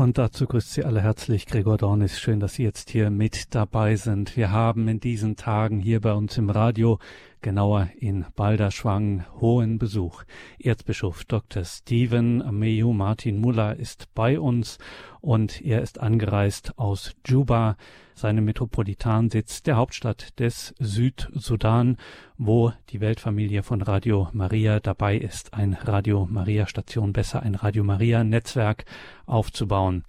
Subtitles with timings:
[0.00, 2.18] Und dazu grüßt Sie alle herzlich Gregor Dornis.
[2.18, 4.34] Schön, dass Sie jetzt hier mit dabei sind.
[4.34, 6.98] Wir haben in diesen Tagen hier bei uns im Radio,
[7.42, 10.24] genauer in Balderschwang, hohen Besuch.
[10.58, 11.64] Erzbischof Dr.
[11.64, 14.78] Stephen Ameyu Martin Muller ist bei uns
[15.20, 17.76] und er ist angereist aus Juba,
[18.14, 21.96] seinem Metropolitansitz der Hauptstadt des Südsudan,
[22.36, 27.82] wo die Weltfamilie von Radio Maria dabei ist, ein Radio Maria Station, besser ein Radio
[27.82, 28.84] Maria Netzwerk
[29.24, 30.04] aufzubauen.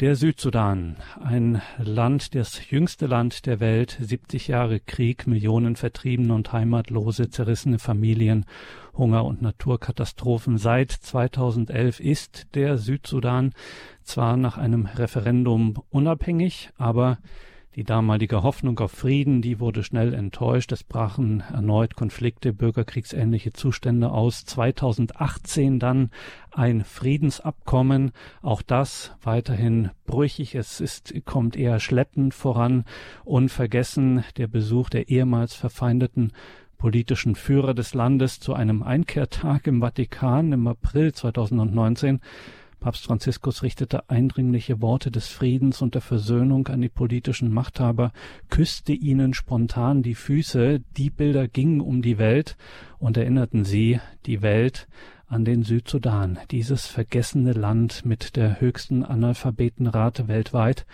[0.00, 6.52] Der Südsudan, ein Land, das jüngste Land der Welt, 70 Jahre Krieg, Millionen Vertriebene und
[6.74, 8.46] Heimatlose, zerrissene Familien,
[8.96, 10.58] Hunger und Naturkatastrophen.
[10.58, 13.52] Seit 2011 ist der Südsudan
[14.02, 17.18] zwar nach einem Referendum unabhängig, aber
[17.76, 20.70] die damalige Hoffnung auf Frieden, die wurde schnell enttäuscht.
[20.70, 24.44] Es brachen erneut Konflikte, bürgerkriegsähnliche Zustände aus.
[24.44, 26.10] 2018 dann
[26.52, 28.12] ein Friedensabkommen.
[28.42, 30.54] Auch das weiterhin brüchig.
[30.54, 32.84] Es ist, kommt eher schleppend voran.
[33.24, 36.32] Unvergessen der Besuch der ehemals verfeindeten
[36.84, 42.20] politischen Führer des Landes zu einem Einkehrtag im Vatikan im April 2019
[42.78, 48.12] Papst Franziskus richtete eindringliche Worte des Friedens und der Versöhnung an die politischen Machthaber,
[48.50, 52.58] küsste ihnen spontan die Füße, die Bilder gingen um die Welt
[52.98, 54.86] und erinnerten sie, die Welt,
[55.26, 60.84] an den Südsudan, dieses vergessene Land mit der höchsten Analphabetenrate weltweit,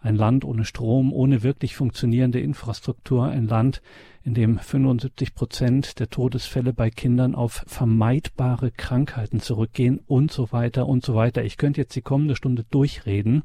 [0.00, 3.82] ein Land ohne Strom, ohne wirklich funktionierende Infrastruktur, ein Land,
[4.30, 10.86] in dem 75 Prozent der Todesfälle bei Kindern auf vermeidbare Krankheiten zurückgehen und so weiter
[10.86, 11.42] und so weiter.
[11.42, 13.42] Ich könnte jetzt die kommende Stunde durchreden.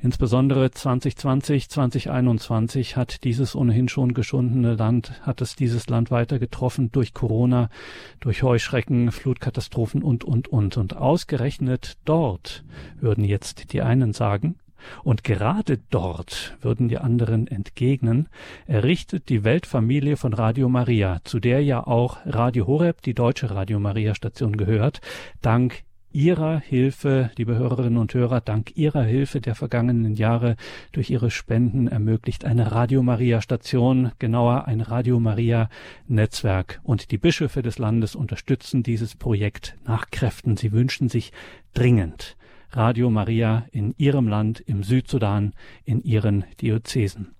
[0.00, 6.90] Insbesondere 2020, 2021 hat dieses ohnehin schon geschundene Land, hat es dieses Land weiter getroffen
[6.90, 7.70] durch Corona,
[8.18, 10.76] durch Heuschrecken, Flutkatastrophen und, und, und.
[10.76, 12.64] Und ausgerechnet dort
[12.98, 14.56] würden jetzt die einen sagen,
[15.04, 18.28] und gerade dort, würden die anderen entgegnen,
[18.66, 23.78] errichtet die Weltfamilie von Radio Maria, zu der ja auch Radio Horeb, die deutsche Radio
[23.80, 25.00] Maria Station gehört,
[25.42, 25.82] dank
[26.12, 30.56] Ihrer Hilfe, liebe Hörerinnen und Hörer, dank Ihrer Hilfe der vergangenen Jahre
[30.90, 35.68] durch Ihre Spenden ermöglicht eine Radio Maria Station, genauer ein Radio Maria
[36.08, 36.80] Netzwerk.
[36.82, 40.56] Und die Bischöfe des Landes unterstützen dieses Projekt nach Kräften.
[40.56, 41.32] Sie wünschen sich
[41.74, 42.36] dringend
[42.72, 45.54] Radio Maria in ihrem Land, im Südsudan,
[45.84, 47.34] in ihren Diözesen.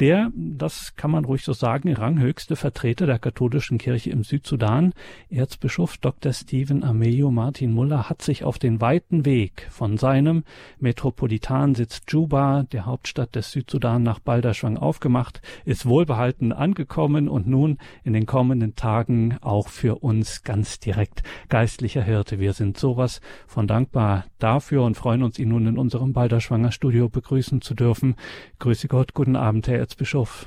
[0.00, 4.94] Der, das kann man ruhig so sagen, ranghöchste Vertreter der katholischen Kirche im Südsudan,
[5.30, 6.32] Erzbischof Dr.
[6.32, 10.44] Stephen Ameyo Martin Muller, hat sich auf den weiten Weg von seinem
[10.80, 18.12] Metropolitansitz Juba, der Hauptstadt des Südsudan, nach Balderschwang aufgemacht, ist wohlbehalten angekommen und nun in
[18.12, 22.40] den kommenden Tagen auch für uns ganz direkt geistlicher Hirte.
[22.40, 27.08] Wir sind sowas von dankbar dafür und freuen uns, ihn nun in unserem Balderschwanger Studio
[27.08, 28.16] begrüßen zu dürfen.
[28.58, 30.46] Grüße Gott, guten Abend, Herr Erzbischof.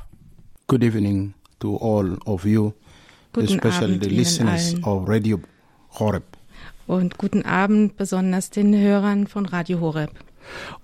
[0.67, 2.73] Good evening to all of you,
[3.33, 4.83] guten especially Abend the listeners allen.
[4.83, 5.39] of Radio
[5.99, 6.23] Horeb.
[6.87, 10.11] Und guten Abend besonders den Hörern von Radio Horeb.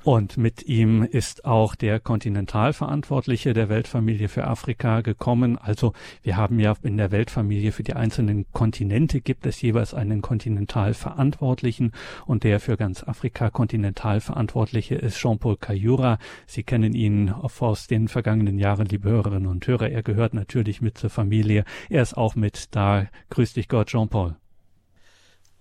[0.03, 5.57] Und mit ihm ist auch der Kontinentalverantwortliche der Weltfamilie für Afrika gekommen.
[5.57, 10.21] Also wir haben ja in der Weltfamilie für die einzelnen Kontinente gibt es jeweils einen
[10.21, 11.91] Kontinentalverantwortlichen
[12.25, 16.17] und der für ganz Afrika Kontinentalverantwortliche ist Jean-Paul Kayura.
[16.47, 19.89] Sie kennen ihn aus den vergangenen Jahren, liebe Hörerinnen und Hörer.
[19.89, 21.63] Er gehört natürlich mit zur Familie.
[21.89, 23.07] Er ist auch mit da.
[23.29, 24.35] Grüß dich Gott, Jean-Paul.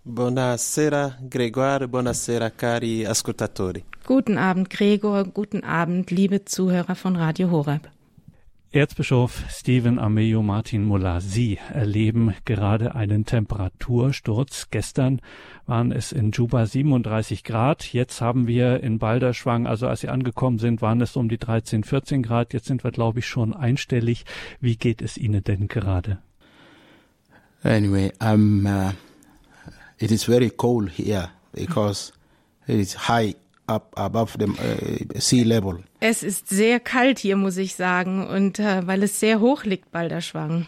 [0.03, 3.85] Buonasera Gregor, buonasera cari ascoltatori.
[4.07, 5.25] Guten Abend, Gregor.
[5.25, 7.91] Guten Abend, liebe Zuhörer von Radio Horeb.
[8.73, 14.69] Erzbischof Stephen Ameyo Martin Muller, Sie erleben gerade einen Temperatursturz.
[14.71, 15.21] Gestern
[15.67, 17.93] waren es in Juba 37 Grad.
[17.93, 21.85] Jetzt haben wir in Balderschwang, also als Sie angekommen sind, waren es um die 13,
[21.85, 22.55] 14 Grad.
[22.55, 24.25] Jetzt sind wir, glaube ich, schon einstellig.
[24.61, 26.19] Wie geht es Ihnen denn gerade?
[27.63, 28.93] Anyway, um, uh,
[30.01, 32.13] it is very cold here because
[32.67, 33.35] it is high
[33.69, 35.85] up above the uh, sea level.
[36.01, 39.93] Es ist sehr kalt hier, muss ich sagen, und äh, weil es sehr hoch liegt,
[39.93, 40.67] Balderschwang.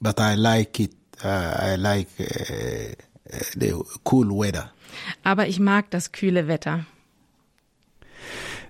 [0.00, 0.92] But I like it.
[1.24, 3.72] Uh, I like uh, uh, the
[4.04, 4.70] cool weather.
[5.22, 6.84] Aber ich mag das kühle Wetter.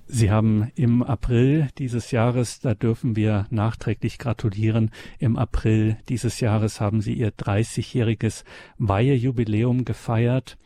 [0.07, 6.81] Sie haben im April dieses Jahres, da dürfen wir nachträglich gratulieren, im April dieses Jahres
[6.81, 8.45] haben Sie Ihr 30-jähriges
[8.79, 10.59] Weihejubiläum gefeiert.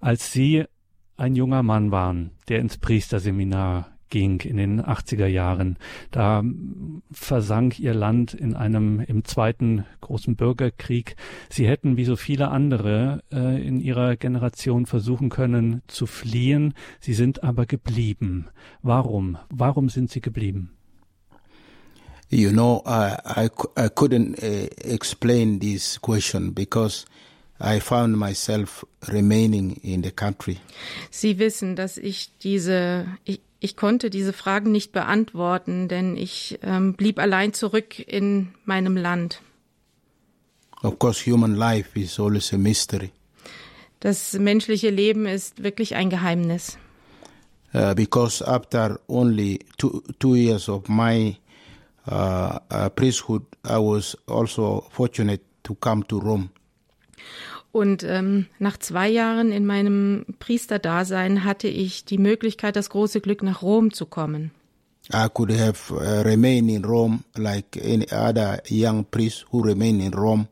[0.00, 0.64] Als Sie
[1.16, 5.76] ein junger Mann waren, der ins Priesterseminar ging in den 80er Jahren.
[6.10, 6.42] Da
[7.10, 11.16] versank ihr Land in einem im zweiten großen Bürgerkrieg.
[11.48, 16.74] Sie hätten wie so viele andere äh, in ihrer Generation versuchen können zu fliehen.
[17.00, 18.48] Sie sind aber geblieben.
[18.82, 19.38] Warum?
[19.50, 20.70] Warum sind sie geblieben?
[22.30, 27.06] You know, I I, I couldn't uh, explain this question because
[27.60, 30.58] I found myself remaining in the country.
[31.10, 36.94] Sie wissen, dass ich diese, ich, ich konnte diese Fragen nicht beantworten, denn ich ähm,
[36.94, 39.42] blieb allein zurück in meinem Land.
[40.82, 43.10] Of course, human life is always a mystery.
[44.00, 46.78] Das menschliche Leben ist wirklich ein Geheimnis.
[47.74, 51.36] Uh, because after only two, two years of my
[52.10, 56.50] uh, uh, priesthood, I was also fortunate to come to Rome.
[57.70, 63.42] Und ähm, nach zwei Jahren in meinem Priesterdasein hatte ich die Möglichkeit, das große Glück,
[63.42, 64.52] nach Rom zu kommen.
[65.12, 70.12] I could have uh, remained in Rome like any other young priest who remained in
[70.12, 70.48] Rome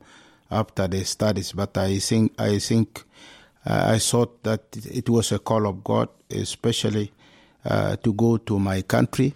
[0.50, 3.04] after their studies, but I think I think
[3.66, 7.12] uh, I thought that it was a call of God, especially
[7.64, 9.34] uh, to go to my country,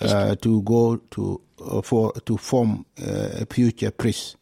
[0.00, 4.36] uh, to go to uh, for to form uh, a future priest.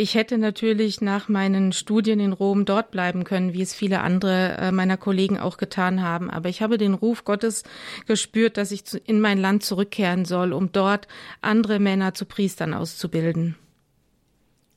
[0.00, 4.56] Ich hätte natürlich nach meinen Studien in Rom dort bleiben können, wie es viele andere
[4.56, 6.30] äh, meiner Kollegen auch getan haben.
[6.30, 7.64] Aber ich habe den Ruf Gottes
[8.06, 11.08] gespürt, dass ich in mein Land zurückkehren soll, um dort
[11.40, 13.56] andere Männer zu Priestern auszubilden.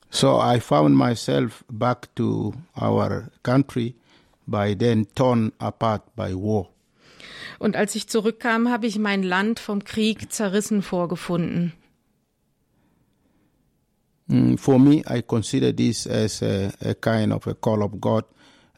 [0.10, 3.94] So I found myself back to our country
[4.48, 6.70] by then torn apart by war.
[7.60, 11.74] Und als ich zurückkam, habe ich mein Land vom Krieg zerrissen vorgefunden.
[14.32, 18.24] Mm, for me, I consider this as a, a kind of a call of God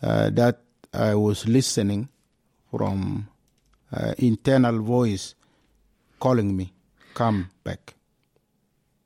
[0.02, 0.62] uh, that
[0.92, 2.10] I was listening
[2.72, 3.28] from
[3.92, 5.36] uh, internal voice
[6.20, 6.74] calling me,
[7.14, 7.94] come back.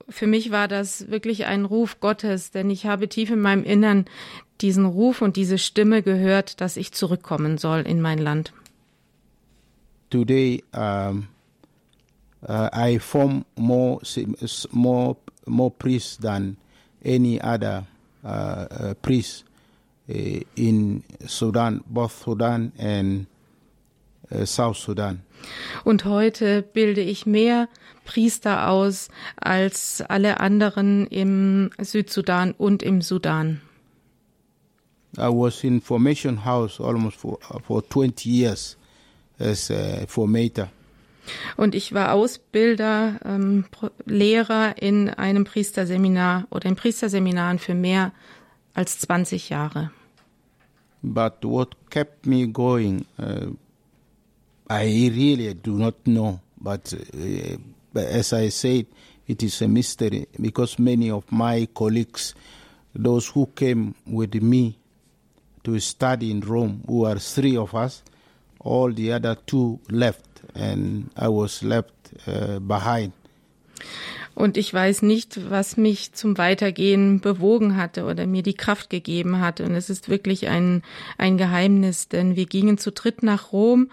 [0.09, 4.05] Für mich war das wirklich ein Ruf Gottes, denn ich habe tief in meinem Innern
[4.61, 8.53] diesen Ruf und diese Stimme gehört, dass ich zurückkommen soll in mein Land.
[10.09, 11.27] Today, um,
[12.47, 13.99] uh, I form more,
[14.71, 15.17] more,
[15.47, 16.57] more priests than
[17.03, 17.85] any other
[18.23, 19.43] uh, uh, priest
[20.09, 20.13] uh,
[20.55, 23.27] in Sudan, both Sudan and
[24.31, 25.21] uh, South Sudan.
[25.83, 27.69] Und heute bilde ich mehr
[28.05, 33.61] Priester aus als alle anderen im Südsudan und im Sudan.
[35.17, 38.77] I was in formation house almost for, for 20 years
[39.39, 40.69] as a formator.
[41.55, 43.65] Und ich war Ausbilder, ähm,
[44.05, 48.13] Lehrer in einem Priesterseminar oder in Priesterseminaren für mehr
[48.73, 49.91] als 20 Jahre.
[51.01, 53.51] But what kept me going, uh,
[54.69, 56.39] I really do not know.
[56.59, 58.87] But, uh, as I said,
[59.27, 62.33] it is a mystery because many of my colleagues,
[62.93, 64.77] those who came with me
[65.63, 68.03] to study in Rome, who are three of us,
[68.59, 70.26] all the other two left,
[70.57, 71.93] and I was left
[72.27, 73.13] uh, behind.
[74.35, 79.39] Und ich weiß nicht, was mich zum Weitergehen bewogen hatte oder mir die Kraft gegeben
[79.39, 79.65] hatte.
[79.65, 80.83] Und es ist wirklich ein,
[81.17, 83.89] ein Geheimnis, denn wir gingen zu dritt nach Rom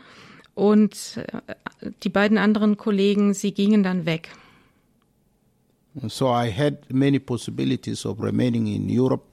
[0.55, 1.55] und äh,
[2.03, 4.29] die beiden anderen Kollegen, sie gingen dann weg.
[6.09, 9.25] So I had many possibilities of remaining in Europe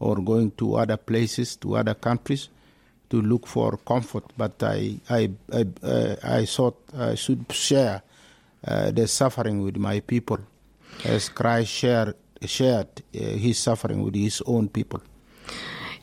[0.00, 2.50] or going to other places, to other countries,
[3.10, 4.24] to look for comfort.
[4.36, 8.02] But I, I, I, uh, I thought I should share
[8.66, 10.38] uh, the suffering with my people,
[11.04, 15.00] as Christ shared, shared uh, his suffering with his own people.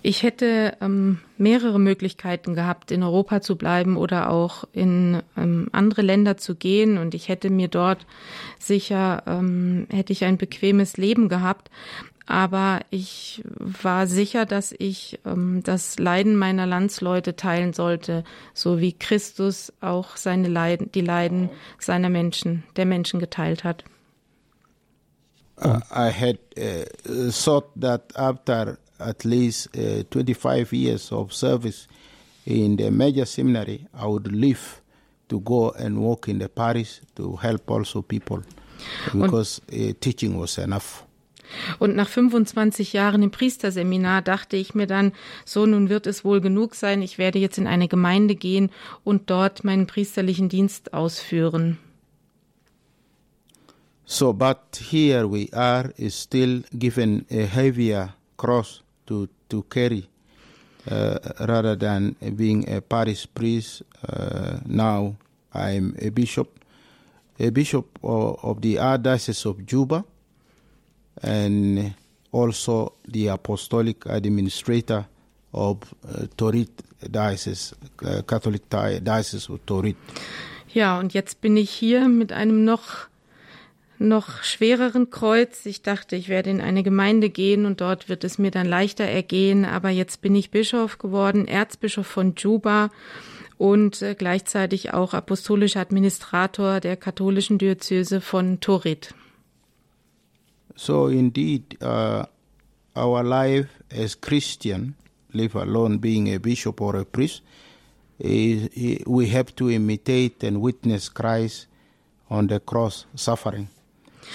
[0.07, 6.03] Ich hätte ähm, mehrere Möglichkeiten gehabt, in Europa zu bleiben oder auch in ähm, andere
[6.03, 6.99] Länder zu gehen.
[6.99, 8.05] Und ich hätte mir dort
[8.59, 11.71] sicher, ähm, hätte ich ein bequemes Leben gehabt.
[12.27, 18.93] Aber ich war sicher, dass ich ähm, das Leiden meiner Landsleute teilen sollte, so wie
[18.93, 23.83] Christus auch seine Leiden, die Leiden seiner Menschen, der Menschen geteilt hat.
[25.57, 31.87] Uh, I had uh, thought that after at least uh, 25 years of service
[32.45, 34.81] in the major seminary, I would leave
[35.29, 38.43] to go and work in the parish to help also people
[39.13, 41.04] because uh, teaching was enough.
[41.79, 45.11] Und nach 25 Jahren im Priesterseminar dachte ich mir dann,
[45.45, 48.69] so nun wird es wohl genug sein, ich werde jetzt in eine Gemeinde gehen
[49.03, 51.77] und dort meinen priesterlichen Dienst ausführen.
[54.07, 60.07] So, but here we are is still given a heavier cross to, to carry
[60.89, 63.81] uh, rather than being a parish priest.
[64.07, 65.15] Uh, now
[65.53, 66.59] I'm a bishop,
[67.39, 70.05] a bishop of, of the Archdiocese of Juba,
[71.21, 71.93] and
[72.31, 75.05] also the apostolic administrator
[75.53, 79.95] of uh, Torit Diocese, uh, Catholic Diocese of Torit.
[80.73, 83.07] Ja, und jetzt bin ich hier mit einem noch
[83.97, 85.65] noch schwereren Kreuz.
[85.65, 89.05] Ich dachte, ich werde in eine Gemeinde gehen und dort wird es mir dann leichter
[89.05, 89.63] ergehen.
[89.63, 92.89] Aber jetzt bin ich Bischof geworden, Erzbischof von Juba
[93.57, 99.15] und äh, gleichzeitig auch apostolischer Administrator der katholischen Diözese von Torit.
[100.75, 102.25] So indeed, uh,
[102.95, 104.95] our life as Christian,
[105.33, 107.41] live alone being a bishop or a priest,
[108.19, 108.69] is,
[109.05, 111.67] we have to imitate and witness Christ
[112.29, 113.69] on the cross suffering.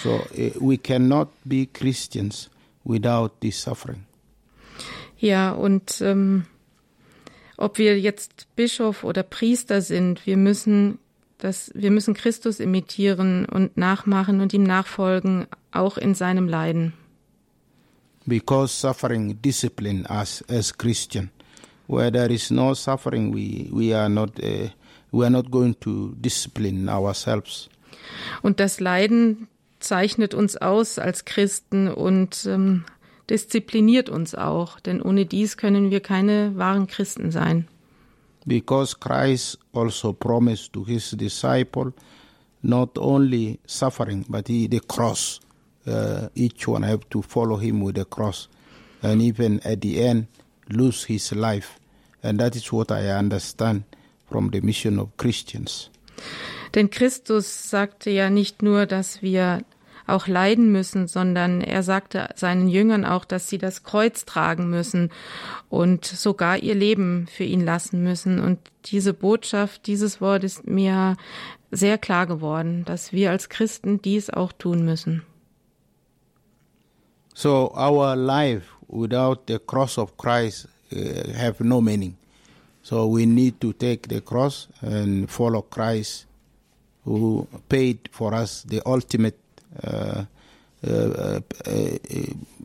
[0.03, 2.49] So uh, we cannot be Christians
[2.85, 4.07] without this suffering.
[5.19, 6.47] Ja, und ähm,
[7.59, 10.99] ob wir jetzt Bischof oder Priester sind, wir müssen
[11.41, 16.93] das, wir müssen Christus imitieren und nachmachen und ihm nachfolgen, auch in seinem Leiden.
[18.27, 21.31] Because suffering discipline us as Christian.
[21.89, 24.69] Where there is no suffering, we, we are not uh,
[25.11, 27.69] we are not going to discipline ourselves.
[28.43, 29.49] Und das Leiden
[29.81, 32.85] zeichnet uns aus als Christen und ähm,
[33.29, 37.67] diszipliniert uns auch, denn ohne dies können wir keine wahren Christen sein.
[38.47, 41.93] Because Christ also promised to his disciple
[42.63, 45.41] not only suffering but he, the cross.
[45.87, 48.49] Uh, each one have to follow him with the cross,
[49.03, 50.27] and even at the end
[50.69, 51.81] lose his life,
[52.23, 53.85] and that is what I understand
[54.29, 55.89] from the mission of Christians.
[56.75, 59.65] Denn Christus sagte ja nicht nur, dass wir
[60.11, 65.11] auch leiden müssen, sondern er sagte seinen Jüngern auch, dass sie das Kreuz tragen müssen
[65.69, 68.41] und sogar ihr Leben für ihn lassen müssen.
[68.41, 71.17] Und diese Botschaft, dieses Wort ist mir
[71.71, 75.23] sehr klar geworden, dass wir als Christen dies auch tun müssen.
[77.35, 82.17] So our life without the cross of Christ uh, have no meaning.
[82.83, 86.27] So we need to take the cross and follow Christ
[87.05, 89.37] who paid for us the ultimate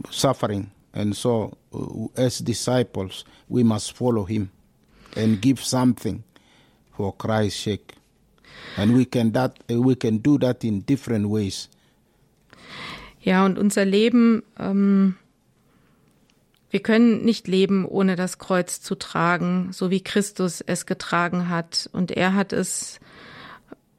[0.09, 0.71] suffering.
[0.93, 1.57] And so,
[2.15, 4.50] as disciples, we must follow him
[5.15, 6.24] and give something
[6.95, 7.95] for Christ's sake.
[8.77, 11.69] And we can, that, we can do that in different ways.
[13.21, 15.15] Ja, und unser Leben, ähm,
[16.69, 21.89] wir können nicht leben, ohne das Kreuz zu tragen, so wie Christus es getragen hat.
[21.91, 23.00] Und er hat es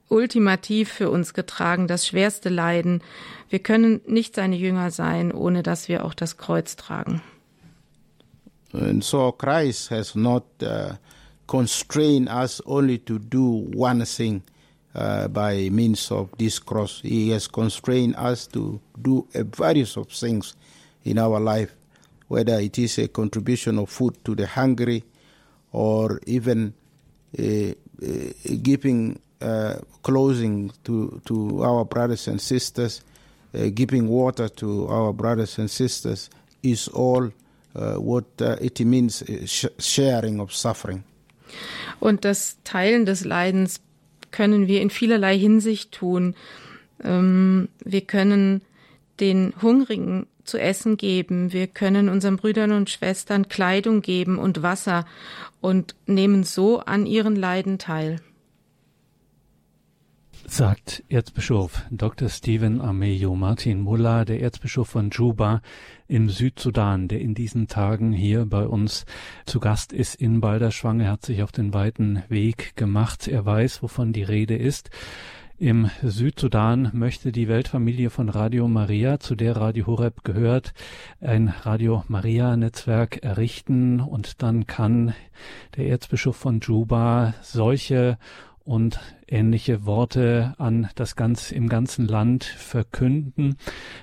[0.09, 3.03] ultimativ für uns getragen, das schwerste Leiden.
[3.51, 7.23] Wir können nicht seine Jünger sein, ohne dass wir auch das Kreuz tragen.
[8.73, 10.95] And so Christ has not uh,
[11.47, 14.43] constrained us only to do one thing
[14.95, 17.01] uh, by means of this cross.
[17.03, 20.55] He has constrained us to do a various of things
[21.05, 21.75] in our life,
[22.29, 25.05] whether it is a contribution of food to the hungry
[25.73, 26.75] or even
[27.39, 27.73] uh, uh
[28.63, 33.03] giving uh, clothing to, to our brothers and sisters,
[33.55, 36.31] uh, giving water to our brothers and sisters
[36.63, 37.31] is all
[37.75, 39.47] uh, what uh, it means uh,
[39.79, 41.05] sharing of suffering.
[42.01, 43.81] Und das Teilen des Leidens
[44.31, 46.35] können wir in vielerlei Hinsicht tun.
[47.03, 48.63] Ähm, wir können
[49.21, 55.05] den Hungrigen zu essen geben, wir können unseren Brüdern und Schwestern Kleidung geben und Wasser
[55.61, 58.21] und nehmen so an ihren Leiden teil
[60.49, 62.29] sagt Erzbischof Dr.
[62.29, 65.61] Stephen Ameyo Martin Mullah, der Erzbischof von Juba
[66.09, 69.07] im Südsudan, der in diesen Tagen hier bei uns
[69.45, 71.01] zu Gast ist in Balderschwang.
[71.01, 73.29] Er hat sich auf den weiten Weg gemacht.
[73.29, 74.91] Er weiß, wovon die Rede ist.
[75.59, 80.75] Im Südsudan möchte die Weltfamilie von Radio Maria, zu der Radio Horeb gehört,
[81.23, 85.15] ein Radio Maria Netzwerk errichten und dann kann
[85.77, 88.19] der Erzbischof von Juba solche
[88.67, 93.57] und ähnliche Worte an das ganz im ganzen Land verkünden.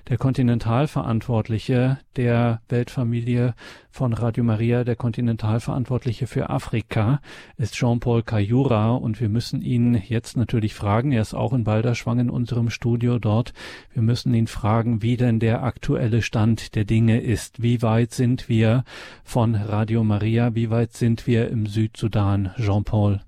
[0.07, 3.55] Der Kontinentalverantwortliche der Weltfamilie
[3.91, 7.19] von Radio Maria, der Kontinentalverantwortliche für Afrika,
[7.57, 11.11] ist Jean-Paul Kayura und wir müssen ihn jetzt natürlich fragen.
[11.11, 13.53] Er ist auch in Balderschwang in unserem Studio dort.
[13.91, 17.61] Wir müssen ihn fragen, wie denn der aktuelle Stand der Dinge ist.
[17.61, 18.85] Wie weit sind wir
[19.25, 20.55] von Radio Maria?
[20.55, 22.51] Wie weit sind wir im Südsudan?
[22.57, 23.19] Jean-Paul.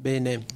[0.00, 0.46] Bene,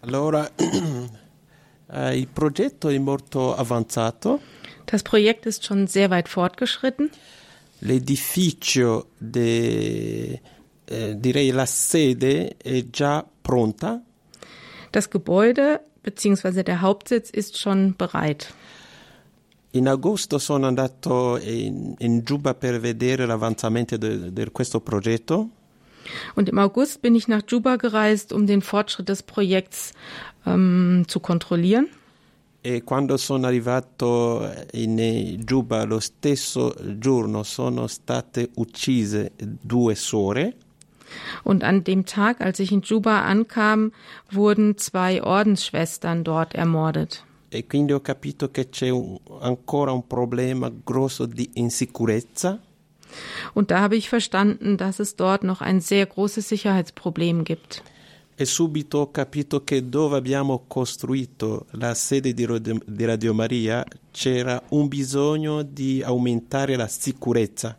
[0.00, 4.40] allora eh, il progetto è molto avanzato.
[4.84, 7.10] Das Projekt ist schon sehr weit fortgeschritten.
[7.80, 10.40] L'edificio, de,
[10.84, 14.00] eh, direi la sede, è già pronta.
[14.92, 16.62] Das Gebäude bzw.
[16.62, 18.54] der Hauptsitz ist schon bereit.
[19.70, 25.48] In agosto sono andato in, in Giuba per vedere l'avanzamento di questo progetto.
[26.34, 29.92] Und im August bin ich nach Juba gereist, um den Fortschritt des Projekts
[30.46, 31.88] ähm, zu kontrollieren.
[32.64, 40.54] E quando sono arrivato in Giuba lo stesso giorno sono state uccise due suore.
[41.42, 43.92] Und an dem Tag, als ich in Juba ankam,
[44.30, 47.24] wurden zwei Ordensschwestern dort ermordet.
[47.50, 52.58] E quindi ho capito che c'è un, ancora un problema grosso di insicurezza.
[53.54, 57.82] Und da habe ich verstanden, dass es dort noch ein sehr großes Sicherheitsproblem gibt.
[58.34, 63.84] E subito ho capito che dove abbiamo costruito la sede di Radio, di Radio Maria
[64.10, 67.76] c'era un bisogno di aumentare la sicurezza.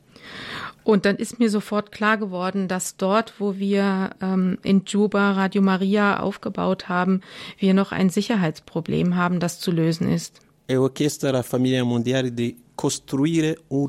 [0.83, 5.61] Und dann ist mir sofort klar geworden, dass dort, wo wir ähm, in Juba Radio
[5.61, 7.21] Maria aufgebaut haben,
[7.57, 10.42] wir noch ein Sicherheitsproblem haben, das zu lösen ist.
[10.65, 13.87] E ho chiesto alla famiglia mondiale di costruire un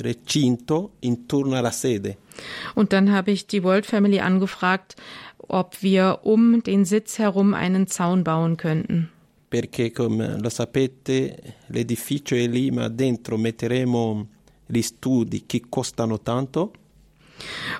[0.00, 2.18] recinto intorno alla sede.
[2.74, 4.96] Und dann habe ich die World Family angefragt,
[5.38, 9.10] ob wir um den Sitz herum einen Zaun bauen könnten.
[9.48, 14.26] Perché, come lo sapete, l'edificio è lì, ma dentro metteremo
[14.66, 16.72] gli studi che costano tanto.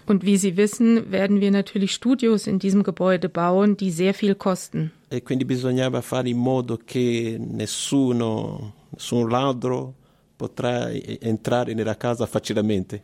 [0.07, 4.35] Und wie Sie wissen, werden wir natürlich Studios in diesem Gebäude bauen, die sehr viel
[4.35, 4.93] kosten.
[5.11, 9.95] E quindi bisognava fare in modo che nessuno, nessun ladro
[10.37, 13.03] potrà entrare nella casa facilmente.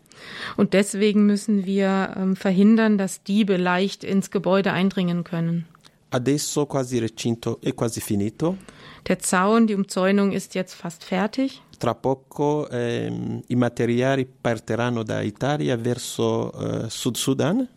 [0.57, 5.67] Und deswegen müssen wir ähm, verhindern, dass Diebe leicht ins Gebäude eindringen können.
[6.11, 8.57] Adesso quasi il recinto è quasi finito.
[9.07, 11.63] Der Zaun, die Umzäunung ist jetzt fast fertig.
[11.79, 17.69] Tra poco ehm, i materiali partiranno da Italia verso eh, Sud Sudan.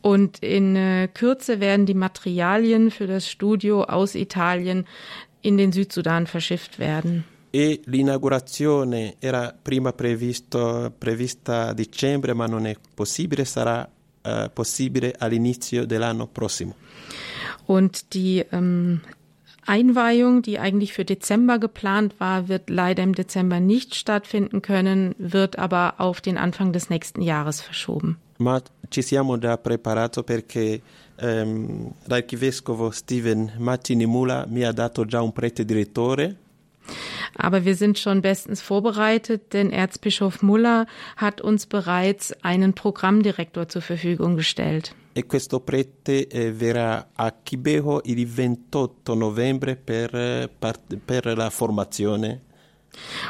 [0.00, 4.86] Und in äh, Kürze werden die Materialien für das Studio aus Italien
[5.42, 7.24] in den Südsudan verschifft werden.
[7.52, 13.88] E l'inaugurazione era prima previsto, prevista a dicembre, ma non è possibile, sarà
[14.22, 16.74] eh, possibile all'inizio dell'anno prossimo.
[17.66, 19.00] Und die ähm,
[19.70, 25.60] Einweihung, die eigentlich für Dezember geplant war, wird leider im Dezember nicht stattfinden können, wird
[25.60, 28.18] aber auf den Anfang des nächsten Jahres verschoben.
[28.38, 30.80] Ma ci siamo già preparato perché
[31.16, 36.36] ehm, l'archivescovo Steven Martini Mula mi ha dato già un prete direttore.
[37.36, 43.82] Aber wir sind schon bestens vorbereitet, denn Erzbischof Muller hat uns bereits einen Programmdirektor zur
[43.82, 44.94] Verfügung gestellt.
[45.12, 50.48] E questo prete eh, verrà a Kibeho il 28 novembre per,
[51.04, 52.42] per la formazione.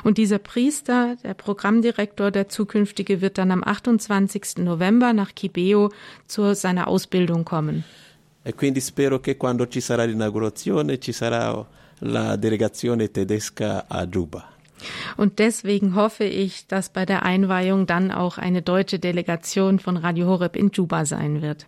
[0.05, 4.59] Und dieser Priester, der Programmdirektor, der zukünftige, wird dann am 28.
[4.59, 5.91] November nach Kibeo
[6.27, 7.85] zu seiner Ausbildung kommen.
[8.43, 11.67] E quindi spero che quando ci sarà l'inaugurazione ci sarà
[11.99, 14.49] la delegazione tedesca a Juba.
[15.17, 20.27] Und deswegen hoffe ich, dass bei der Einweihung dann auch eine deutsche Delegation von Radio
[20.27, 21.67] Horeb in Juba sein wird.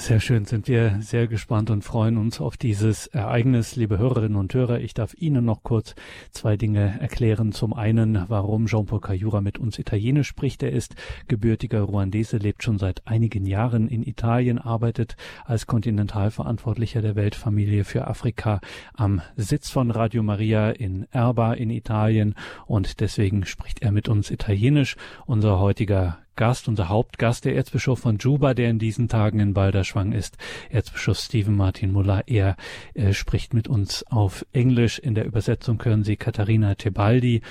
[0.00, 4.54] Sehr schön, sind wir sehr gespannt und freuen uns auf dieses Ereignis, liebe Hörerinnen und
[4.54, 4.80] Hörer.
[4.80, 5.94] Ich darf Ihnen noch kurz
[6.30, 7.52] zwei Dinge erklären.
[7.52, 10.62] Zum einen, warum Jean-Paul Cayura mit uns Italienisch spricht.
[10.62, 10.94] Er ist
[11.28, 18.06] gebürtiger Ruandese, lebt schon seit einigen Jahren in Italien, arbeitet als Kontinentalverantwortlicher der Weltfamilie für
[18.06, 18.62] Afrika
[18.94, 22.34] am Sitz von Radio Maria in Erba in Italien
[22.66, 24.96] und deswegen spricht er mit uns Italienisch.
[25.26, 30.12] Unser heutiger Gast, unser Hauptgast, der Erzbischof von Juba, der in diesen Tagen in Balderschwang
[30.12, 30.38] ist,
[30.70, 32.22] Erzbischof Stephen Martin Muller.
[32.28, 32.56] Er
[32.94, 34.98] äh, spricht mit uns auf Englisch.
[34.98, 37.42] In der Übersetzung hören Sie Katharina Tebaldi.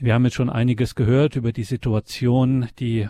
[0.00, 3.08] Wir haben jetzt schon einiges gehört über die Situation, die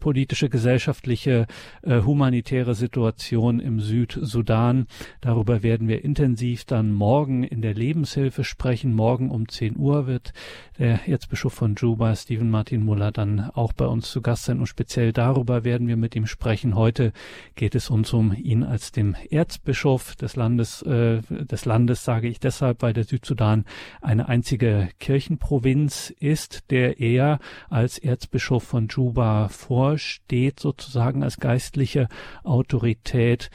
[0.00, 1.46] politische, gesellschaftliche,
[1.82, 4.88] äh, humanitäre Situation im Südsudan.
[5.20, 8.94] Darüber werden wir intensiv dann morgen in der Lebenshilfe sprechen.
[8.94, 10.32] Morgen um 10 Uhr wird
[10.76, 14.66] der Erzbischof von Juba, Stephen Martin Muller, dann auch bei uns zu Gast sein und
[14.66, 16.74] speziell darüber werden wir mit ihm sprechen.
[16.74, 17.12] Heute
[17.54, 22.40] geht es uns um ihn als dem Erzbischof des Landes, äh, des Landes sage ich
[22.40, 23.64] deshalb, weil der Südsudan
[24.02, 26.33] eine einzige Kirchenprovinz ist,
[26.70, 27.38] der er
[27.70, 32.08] als Erzbischof von Juba vorsteht, sozusagen als geistliche
[32.42, 33.50] Autorität.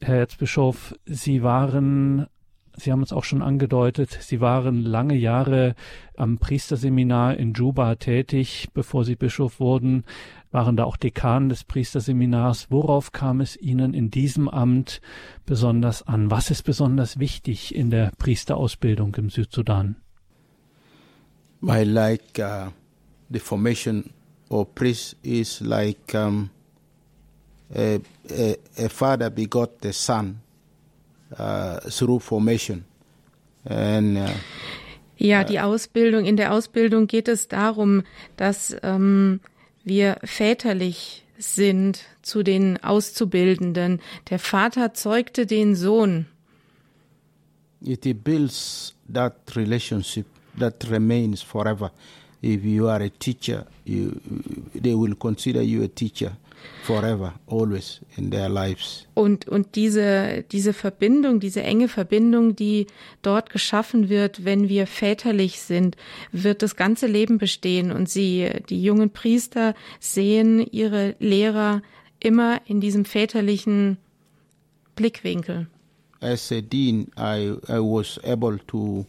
[0.00, 2.26] Herr Erzbischof, Sie waren
[2.74, 5.74] Sie haben es auch schon angedeutet, Sie waren lange Jahre
[6.16, 10.04] am Priesterseminar in Juba tätig, bevor Sie Bischof wurden,
[10.50, 12.70] waren da auch Dekan des Priesterseminars.
[12.70, 15.00] Worauf kam es Ihnen in diesem Amt
[15.44, 16.30] besonders an?
[16.30, 19.96] Was ist besonders wichtig in der Priesterausbildung im Südsudan?
[21.68, 22.70] I like uh,
[23.30, 24.12] the formation
[24.50, 26.50] of priests is like um,
[27.74, 30.40] a, a, a father begot the son
[31.38, 32.84] uh, through formation.
[33.64, 34.30] And uh,
[35.18, 38.02] Ja, die Ausbildung, in der Ausbildung geht es darum,
[38.36, 39.38] dass ähm,
[39.84, 44.00] wir väterlich sind zu den Auszubildenden.
[44.30, 46.26] Der Vater zeugte den Sohn.
[47.84, 50.26] it builds that relationship
[50.58, 51.90] that remains forever.
[52.42, 54.20] If you are a teacher, you,
[54.74, 56.32] they will consider you a teacher
[56.82, 59.06] forever, always in their lives.
[59.14, 62.86] Und, und diese, diese Verbindung, diese enge Verbindung, die
[63.22, 65.96] dort geschaffen wird, wenn wir väterlich sind,
[66.32, 67.92] wird das ganze Leben bestehen.
[67.92, 71.82] Und sie, die jungen Priester, sehen ihre Lehrer
[72.20, 73.98] immer in diesem väterlichen
[74.96, 75.68] Blickwinkel.
[76.20, 79.04] As a dean, I, I was able to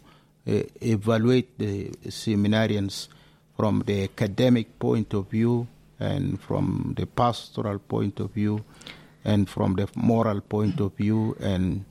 [0.45, 3.07] evaluate the seminarians
[3.55, 5.67] from the academic point of view
[5.99, 8.63] and from the pastoral point of view
[9.23, 11.85] and from the moral point of view and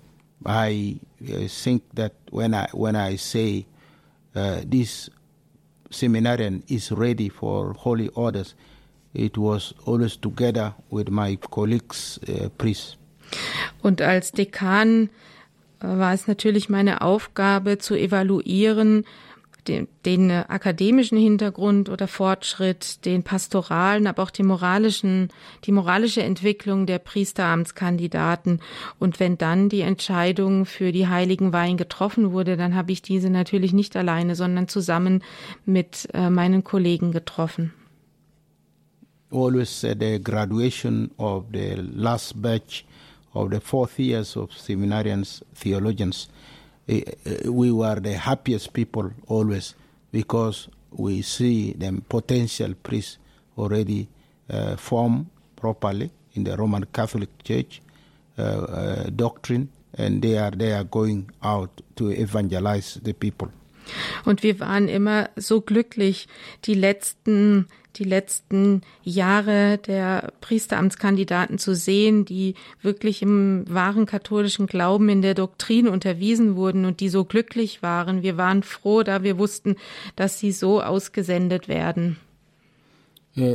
[0.45, 3.67] I uh, think that when I when I say
[4.35, 5.09] uh, this
[5.91, 8.55] seminarian is ready for holy orders,
[9.15, 12.97] it was always together with my colleagues uh, priests.
[13.83, 15.09] Und als Dekan
[15.83, 19.05] war es natürlich meine Aufgabe zu evaluieren,
[19.69, 25.29] den, den akademischen Hintergrund oder Fortschritt, den pastoralen, aber auch die moralischen,
[25.65, 28.61] die moralische Entwicklung der Priesteramtskandidaten.
[28.99, 33.31] Und wenn dann die Entscheidung für die heiligen Weihen getroffen wurde, dann habe ich diese
[33.31, 35.23] natürlich nicht alleine, sondern zusammen
[35.65, 37.73] mit äh, meinen Kollegen getroffen.
[39.31, 42.85] Always at the graduation of the last batch
[43.35, 46.29] of the fourth years of seminarians, theologians,
[46.89, 49.75] eh, eh, we were the happiest people always
[50.11, 53.19] because we see them potential priests
[53.57, 54.09] already
[54.51, 57.81] uh, formed properly in the Roman Catholic Church
[58.39, 63.51] uh, uh, doctrine, and they are they are going out to evangelize the people.
[64.25, 66.29] Und wir waren immer so glücklich,
[66.65, 67.67] die letzten,
[67.97, 75.35] die letzten Jahre der Priesteramtskandidaten zu sehen, die wirklich im wahren katholischen Glauben in der
[75.35, 78.23] Doktrin unterwiesen wurden und die so glücklich waren.
[78.23, 79.77] Wir waren froh, da wir wussten,
[80.17, 82.17] dass sie so ausgesendet werden.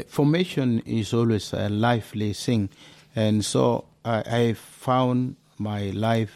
[0.07, 2.69] Formation is always a lively thing,
[3.15, 6.33] and so I, I found my life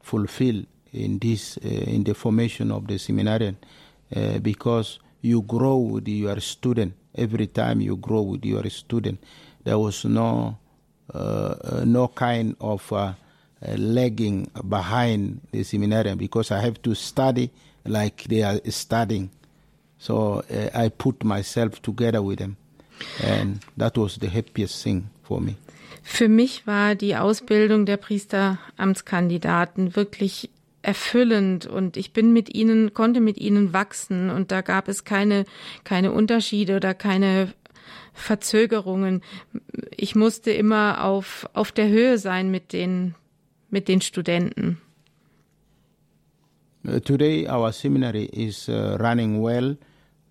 [0.00, 3.56] fulfilled in this uh, in the formation of the seminarian
[4.14, 6.94] uh, because you grow with your student.
[7.16, 9.18] Every time you grow with your student
[9.64, 10.58] there was no
[11.12, 12.92] uh, no kind of
[13.76, 17.50] lagging behind the seminarian because I have to study
[17.84, 19.30] like they are studying.
[19.98, 22.56] So I put myself together with them
[23.22, 25.56] and that was the happiest thing for me.
[26.02, 30.50] Für mich war die Ausbildung der Priesteramtskandidaten wirklich
[30.84, 35.44] erfüllend und ich bin mit ihnen, konnte mit ihnen wachsen und da gab es keine,
[35.82, 37.52] keine Unterschiede oder keine
[38.12, 39.22] Verzögerungen.
[39.96, 43.14] Ich musste immer auf, auf der Höhe sein mit den,
[43.70, 44.78] mit den Studenten.
[46.86, 49.74] Uh, today our seminary is uh, running well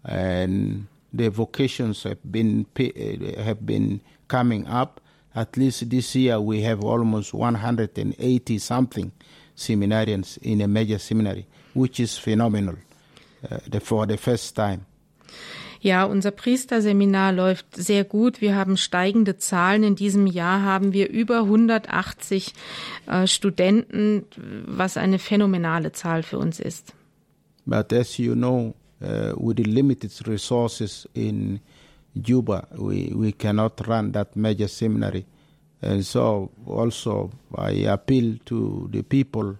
[0.04, 5.02] and the vocations have been uh, have been coming up
[5.34, 9.12] at least this year we have almost 180 something
[9.56, 12.76] seminarians in a major seminary, which is phenomenal
[13.50, 14.86] uh, for the first time.
[15.84, 18.40] Ja, unser Priesterseminar läuft sehr gut.
[18.40, 19.84] Wir haben steigende Zahlen.
[19.84, 22.54] In diesem Jahr haben wir über 180
[23.06, 24.24] äh, Studenten,
[24.66, 26.94] was eine phänomenale Zahl für uns ist.
[27.66, 31.60] But as you know, uh, with the limited resources in
[32.14, 35.26] Juba, we, we cannot run that major seminary.
[35.84, 39.58] And so also I appeal to the people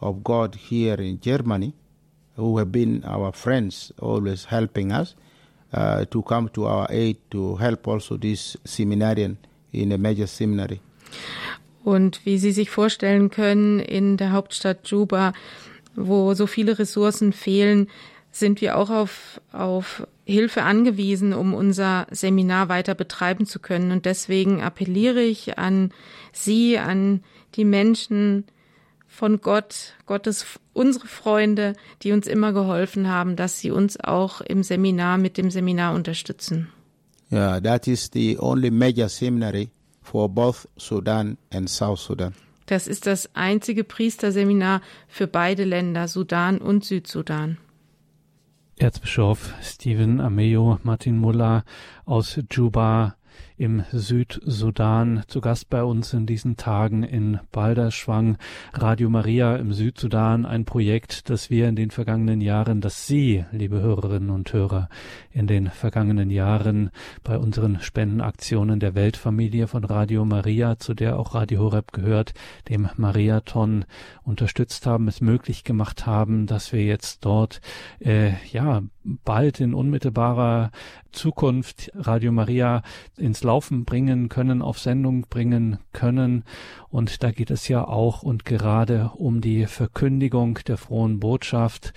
[0.00, 1.74] of God here in Germany
[2.36, 5.14] who have been our friends, always helping us,
[5.72, 9.38] uh, to come to our aid to help also this seminarian
[9.72, 10.80] in a major seminary.
[11.84, 15.32] Und wie Sie sich vorstellen können, in der Hauptstadt Juba,
[15.94, 17.88] wo so viele Ressourcen fehlen,
[18.32, 23.92] sind wir auch auf, auf Hilfe angewiesen, um unser Seminar weiter betreiben zu können.
[23.92, 25.92] Und deswegen appelliere ich an
[26.32, 27.22] Sie, an
[27.54, 28.44] die Menschen
[29.06, 34.62] von Gott, Gottes, unsere Freunde, die uns immer geholfen haben, dass sie uns auch im
[34.62, 36.68] Seminar mit dem Seminar unterstützen.
[37.32, 39.70] Yeah, that is the only major seminary
[40.02, 42.34] for both Sudan and South Sudan.
[42.66, 47.58] Das ist das einzige Priesterseminar für beide Länder, Sudan und Südsudan.
[48.78, 51.64] Erzbischof Stephen Ameo Martin Mullah
[52.04, 53.16] aus Juba
[53.56, 55.22] im Südsudan.
[55.28, 58.36] Zu Gast bei uns in diesen Tagen in Balderschwang.
[58.74, 63.80] Radio Maria im Südsudan, ein Projekt, das wir in den vergangenen Jahren, das Sie, liebe
[63.80, 64.90] Hörerinnen und Hörer,
[65.36, 66.90] in den vergangenen Jahren
[67.22, 72.32] bei unseren Spendenaktionen der Weltfamilie von Radio Maria, zu der auch Radio Horeb gehört,
[72.70, 73.84] dem Mariathon
[74.24, 77.60] unterstützt haben, es möglich gemacht haben, dass wir jetzt dort
[78.00, 78.82] äh, ja
[79.24, 80.70] bald in unmittelbarer
[81.12, 82.82] Zukunft Radio Maria
[83.16, 86.44] ins Laufen bringen können, auf Sendung bringen können.
[86.88, 91.92] Und da geht es ja auch und gerade um die Verkündigung der frohen Botschaft.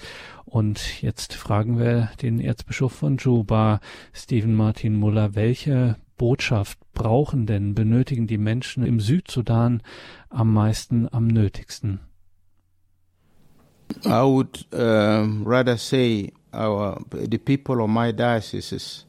[0.45, 3.80] Und jetzt fragen wir den Erzbischof von Juba,
[4.12, 9.84] Stephen Martin Muller, welche Botschaft brauchen denn, benötigen die Menschen im Südsudan
[10.30, 12.00] am meisten, am nötigsten?
[14.06, 19.06] I would uh, rather say our the people of my diocese,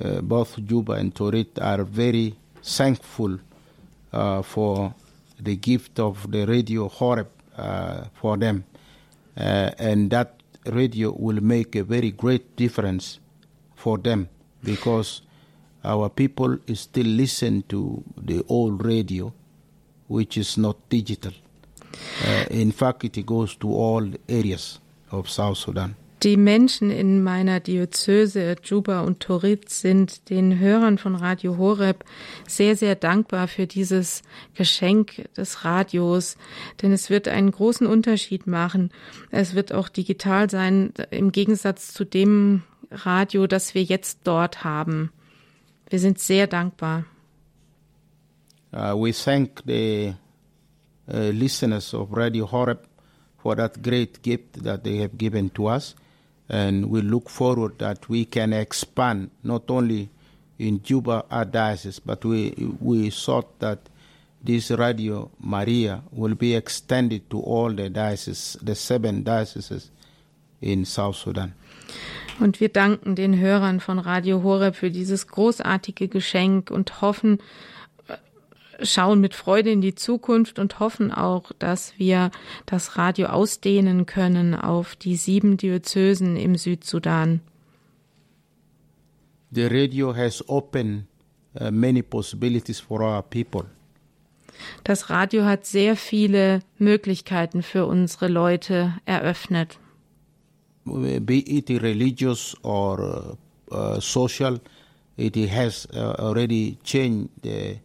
[0.00, 3.38] uh, both Juba and Torit, are very thankful
[4.12, 4.94] uh, for
[5.40, 8.64] the gift of the radio Horeb uh, for them,
[9.36, 13.18] uh, and that radio will make a very great difference
[13.82, 14.28] for them
[14.62, 15.22] because
[15.84, 19.32] our people still listen to the old radio,
[20.06, 21.32] which is not digital.
[22.24, 24.78] Uh, in fact, it goes to all areas
[25.10, 25.96] of South Sudan.
[26.22, 32.04] Die Menschen in meiner Diözese Juba und Torit sind den Hörern von Radio Horeb
[32.46, 34.22] sehr, sehr dankbar für dieses
[34.54, 36.36] Geschenk des Radios,
[36.80, 38.92] denn es wird einen großen Unterschied machen.
[39.32, 42.62] Es wird auch digital sein, im Gegensatz zu dem
[43.04, 45.12] Radio, das wir jetzt dort haben.
[45.88, 47.04] Wir sind sehr dankbar.
[48.72, 50.14] Uh, we thank the
[51.12, 52.86] uh, listeners of Radio Horeb
[53.42, 55.94] for that great gift that they have given to us.
[56.48, 60.08] And we look forward that we can expand not only
[60.58, 63.88] in Juba, our diocese, but we, we thought that
[64.42, 69.90] this Radio Maria will be extended to all the dioceses, the seven dioceses
[70.62, 71.52] in South Sudan.
[72.40, 77.38] Und wir danken den Hörern von Radio Horeb für dieses großartige Geschenk und hoffen,
[78.82, 82.30] schauen mit Freude in die Zukunft und hoffen auch, dass wir
[82.66, 87.40] das Radio ausdehnen können auf die sieben Diözesen im Südsudan.
[89.54, 91.04] The radio has opened
[91.60, 93.66] uh, many possibilities for our people.
[94.84, 99.78] Das Radio hat sehr viele Möglichkeiten für unsere Leute eröffnet.
[100.84, 103.34] Be it religious or uh,
[103.74, 104.58] uh, social,
[105.16, 107.78] it has uh, already changed the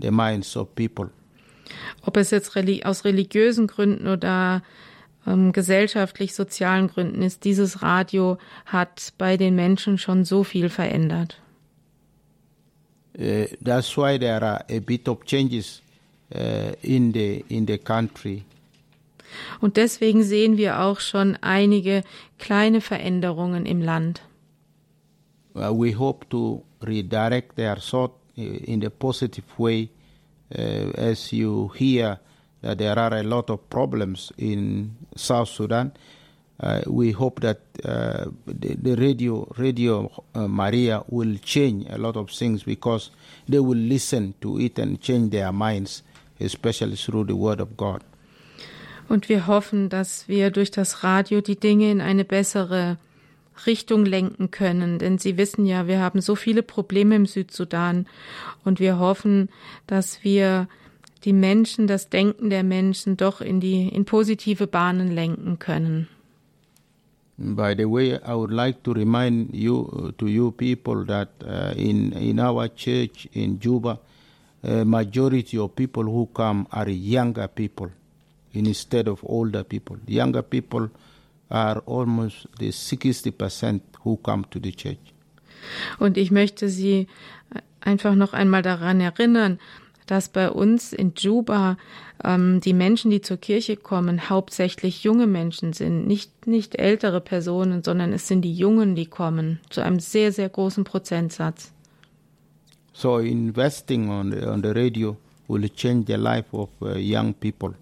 [0.00, 1.10] the minds of people.
[2.02, 4.62] Ob es jetzt aus religiösen Gründen oder
[5.26, 11.40] ähm, gesellschaftlich-sozialen Gründen ist, dieses Radio hat bei den Menschen schon so viel verändert.
[13.18, 15.82] Uh, that's why there are a bit of changes
[16.34, 18.44] uh, in the in the country.
[19.60, 22.02] Und deswegen sehen wir auch schon einige
[22.38, 24.22] kleine Veränderungen im Land.
[25.54, 29.90] We hope to redirect their thought in a positive way
[30.56, 32.20] uh, as you hear
[32.62, 35.92] that there are a lot of problems in South Sudan.
[36.58, 42.16] Uh, we hope that uh, the, the, radio Radio uh, Maria will change a lot
[42.16, 43.10] of things because
[43.48, 46.02] they will listen to it and change their minds,
[46.38, 48.04] especially through the Word of God.
[49.10, 52.96] Und wir hoffen, dass wir durch das Radio die Dinge in eine bessere
[53.66, 55.00] Richtung lenken können.
[55.00, 58.06] Denn Sie wissen ja, wir haben so viele Probleme im Südsudan
[58.64, 59.48] und wir hoffen,
[59.88, 60.68] dass wir
[61.24, 66.06] die Menschen, das Denken der Menschen doch in die in positive Bahnen lenken können.
[67.36, 72.12] By the way, I would like to remind you to you people that uh, in
[72.12, 73.98] in our church in Juba,
[74.62, 77.90] a majority of people who come are younger people
[78.52, 79.96] instead of older people.
[80.06, 80.90] Younger people
[81.50, 84.98] are almost the 60% who come to the church.
[85.98, 87.06] Und ich möchte Sie
[87.80, 89.58] einfach noch einmal daran erinnern,
[90.06, 91.76] dass bei uns in Juba
[92.24, 97.82] ähm, die Menschen, die zur Kirche kommen, hauptsächlich junge Menschen sind, nicht, nicht ältere Personen,
[97.84, 101.72] sondern es sind die Jungen, die kommen, zu einem sehr, sehr großen Prozentsatz.
[102.92, 105.16] So investing on the, on the radio
[105.48, 107.74] will change the life of uh, young people.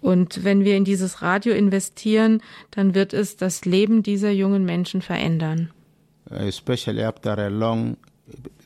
[0.00, 2.42] Und wenn wir in dieses Radio investieren,
[2.72, 5.70] dann wird es das Leben dieser jungen Menschen verändern.
[6.30, 7.96] Especially after a long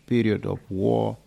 [0.07, 1.19] period of war,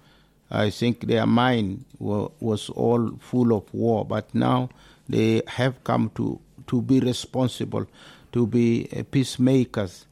[0.52, 4.69] I think their mind was all full of war, but now
[5.08, 7.86] they have come to to be responsible,
[8.32, 10.06] to be peacemakers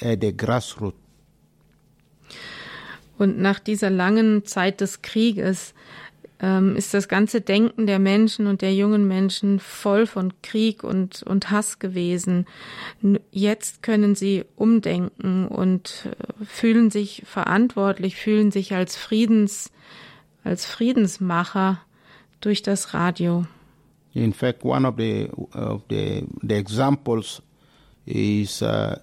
[0.00, 0.96] at the grassroots.
[3.18, 5.74] Und nach dieser langen Zeit des Krieges
[6.42, 11.22] ähm, ist das ganze Denken der Menschen und der jungen Menschen voll von Krieg und,
[11.22, 12.46] und Hass gewesen.
[13.30, 19.70] Jetzt können sie umdenken und äh, fühlen sich verantwortlich, fühlen sich als Friedens,
[20.42, 21.80] als Friedensmacher
[22.40, 23.46] durch das Radio.
[24.14, 27.40] In fact, one of the of the the examples
[28.04, 28.96] is uh,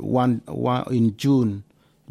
[0.00, 1.62] one, one in June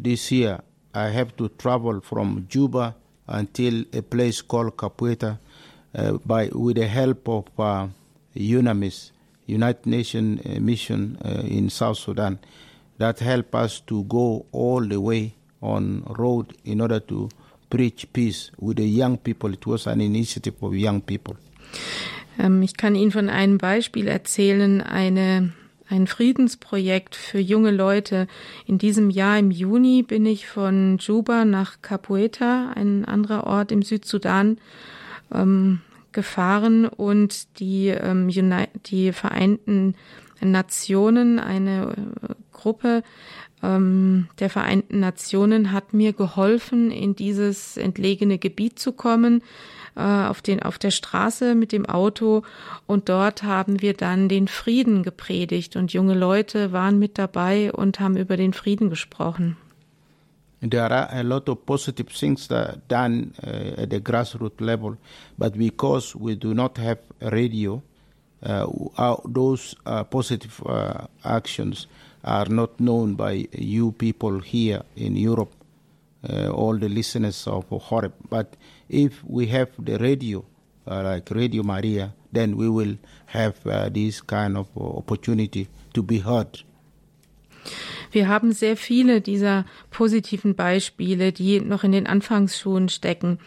[0.02, 0.62] this year.
[0.94, 2.94] I have to travel from Juba
[3.26, 5.38] until a place called Capueta
[5.94, 7.88] uh, by with the help of uh,
[8.34, 9.12] UNAMIS,
[9.46, 12.38] United Nations uh, Mission in South Sudan,
[12.98, 17.28] that help us to go all the way on road in order to
[17.70, 19.52] preach peace with the young people.
[19.52, 21.36] It was an initiative of young people.
[22.38, 24.82] Ähm, ich kann Ihnen von einem Beispiel erzählen.
[24.82, 25.52] Eine
[25.88, 28.26] ein Friedensprojekt für junge Leute.
[28.66, 33.82] In diesem Jahr im Juni bin ich von Juba nach Capoeira, ein anderer Ort im
[33.82, 34.58] Südsudan,
[35.32, 35.80] ähm,
[36.12, 38.28] gefahren und die, ähm,
[38.86, 39.94] die Vereinten
[40.40, 41.94] Nationen, eine
[42.28, 43.02] äh, Gruppe
[43.62, 49.42] ähm, der Vereinten Nationen hat mir geholfen, in dieses entlegene Gebiet zu kommen
[49.96, 52.42] äh, auf, den, auf der Straße mit dem Auto
[52.86, 57.98] und dort haben wir dann den Frieden gepredigt und junge Leute waren mit dabei und
[57.98, 59.56] haben über den Frieden gesprochen.
[60.60, 64.96] There are a lot of positive things that are done uh, at the grassroots level,
[65.36, 67.82] but because we do not have radio,
[68.42, 68.66] uh,
[69.24, 71.86] those uh, positive uh, actions
[72.24, 75.52] are not known by you people here in Europe,
[76.28, 78.14] uh, all the listeners of Horeb.
[78.28, 78.56] But
[78.88, 80.44] if we have the radio,
[80.86, 82.96] uh, like Radio Maria, then we will
[83.26, 86.64] have uh, this kind of opportunity to be heard.
[88.12, 93.38] Wir haben sehr viele dieser positiven Beispiele, die noch in den Anfangsschuhen stecken.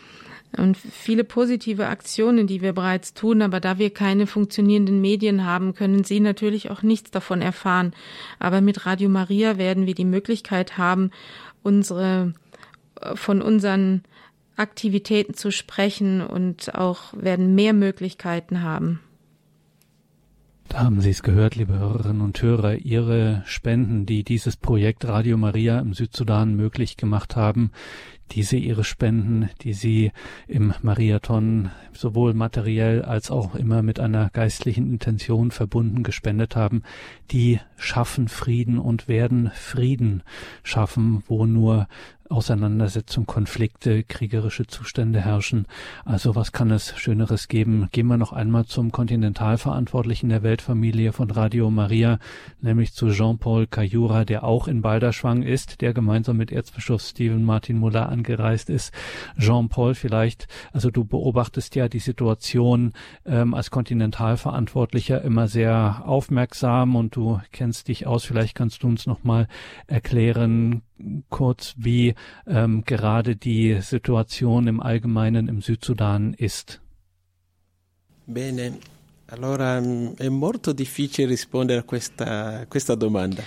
[0.58, 5.76] Und viele positive Aktionen, die wir bereits tun, aber da wir keine funktionierenden Medien haben,
[5.76, 7.94] können Sie natürlich auch nichts davon erfahren.
[8.40, 11.12] Aber mit Radio Maria werden wir die Möglichkeit haben,
[11.62, 12.34] unsere,
[13.14, 14.04] von unseren
[14.60, 19.00] Aktivitäten zu sprechen und auch werden mehr Möglichkeiten haben.
[20.70, 22.76] Da haben Sie es gehört, liebe Hörerinnen und Hörer.
[22.76, 27.72] Ihre Spenden, die dieses Projekt Radio Maria im Südsudan möglich gemacht haben,
[28.32, 30.12] diese ihre Spenden, die sie
[30.48, 36.84] im Mariathon sowohl materiell als auch immer mit einer geistlichen Intention verbunden gespendet haben,
[37.32, 40.24] die schaffen Frieden und werden Frieden
[40.64, 41.88] schaffen, wo nur
[42.30, 45.66] Auseinandersetzung, Konflikte, kriegerische Zustände herrschen.
[46.06, 47.90] Also was kann es Schöneres geben?
[47.92, 52.20] Gehen wir noch einmal zum Kontinentalverantwortlichen der Weltfamilie von Radio Maria,
[52.62, 57.80] nämlich zu Jean-Paul Cayura, der auch in Balderschwang ist, der gemeinsam mit Erzbischof Stephen Martin
[57.80, 58.94] Muller angereist ist.
[59.38, 62.94] Jean-Paul, vielleicht, also du beobachtest ja die Situation
[63.26, 68.26] ähm, als Kontinentalverantwortlicher immer sehr aufmerksam und du kennst dich aus.
[68.26, 69.48] Vielleicht kannst du uns noch mal
[69.88, 70.82] erklären,
[71.30, 72.14] kurz, wie
[72.46, 76.82] ähm, gerade die Situation im Allgemeinen im Südsudan ist.
[78.26, 78.78] Bene,
[79.28, 79.82] allora
[80.18, 83.44] è molto difficile rispondere a questa, questa domanda.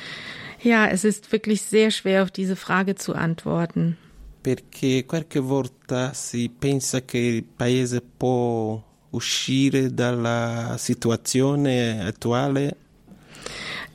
[0.62, 3.96] Ja, es ist wirklich sehr schwer auf diese Frage zu antworten.
[4.42, 12.76] Perché qualche volta si pensa che il paese può uscire dalla situazione attuale.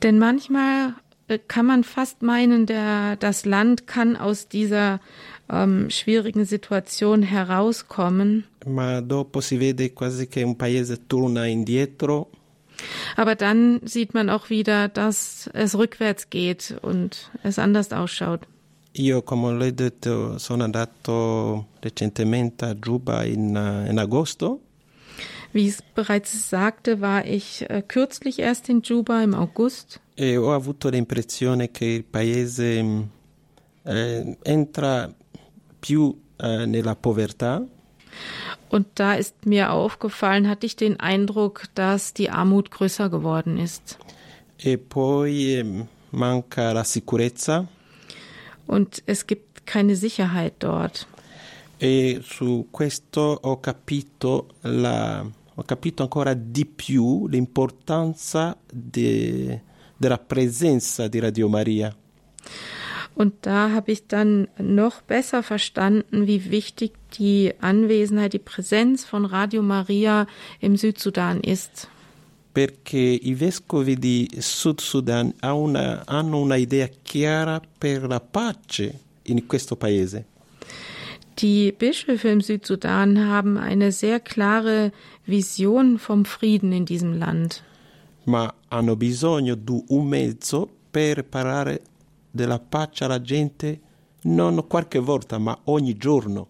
[0.00, 0.94] Denn manchmal
[1.26, 5.00] äh, kann man fast meinen, der, das Land kann aus dieser
[5.50, 8.44] ähm, schwierigen Situation herauskommen.
[8.66, 12.30] Ma dopo si vede quasi che un paese torna indietro.
[13.16, 18.46] Aber dann sieht man auch wieder, dass es rückwärts geht und es anders ausschaut.
[18.98, 24.60] Io, come l'ho detto, sono andato recentemente a Juba in, in agosto.
[25.52, 30.00] Wie ich es bereits sagte, war ich äh, kürzlich erst in Juba im August.
[30.16, 33.02] E ho avuto l'impressione che il paese mm,
[33.84, 35.08] eh, entra
[35.78, 37.62] più eh, nella povertà.
[38.68, 43.96] Und da ist mir aufgefallen, hatte ich den Eindruck, dass die Armut größer geworden ist.
[44.56, 47.68] E poi eh, manca la sicurezza.
[48.68, 51.08] Und es gibt keine Sicherheit dort.
[51.80, 55.24] E su questo ho capito la
[55.58, 59.60] ho capito ancora di più l'importanza de,
[59.96, 61.92] della presenza di Radio Maria.
[63.14, 69.24] Und da habe ich dann noch besser verstanden, wie wichtig die Anwesenheit, die Präsenz von
[69.24, 70.28] Radio Maria
[70.60, 71.88] im Südsudan ist.
[72.58, 79.76] Perché i vescovi di Sud Sudan hanno una idea chiara per la pace in questo
[79.76, 80.26] paese.
[81.36, 84.90] Die Bischöfe im Südsudan haben eine sehr klare
[85.24, 87.62] Vision vom Frieden in diesem Land.
[88.24, 91.82] ma hanno bisogno di un mezzo per parlare
[92.28, 93.80] della pace alla gente
[94.22, 96.48] non qualche volta, ma ogni giorno.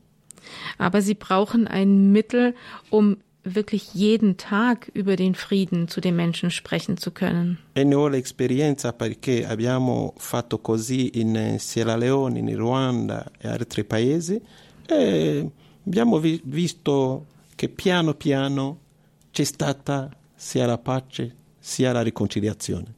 [0.78, 2.54] Aber sie brauchen ein Mittel,
[2.88, 3.18] um
[3.55, 7.59] wirklich jeden Tag über den Frieden zu den Menschen sprechen zu können.
[7.76, 14.40] Ho l'esperienza perché abbiamo fatto così in Sierra Leone, in Ruanda e altri paesi
[14.88, 15.51] e
[15.86, 17.26] abbiamo vi- visto
[17.57, 18.78] che piano piano
[19.32, 22.94] c'è stata sia la pace sia la riconciliazione.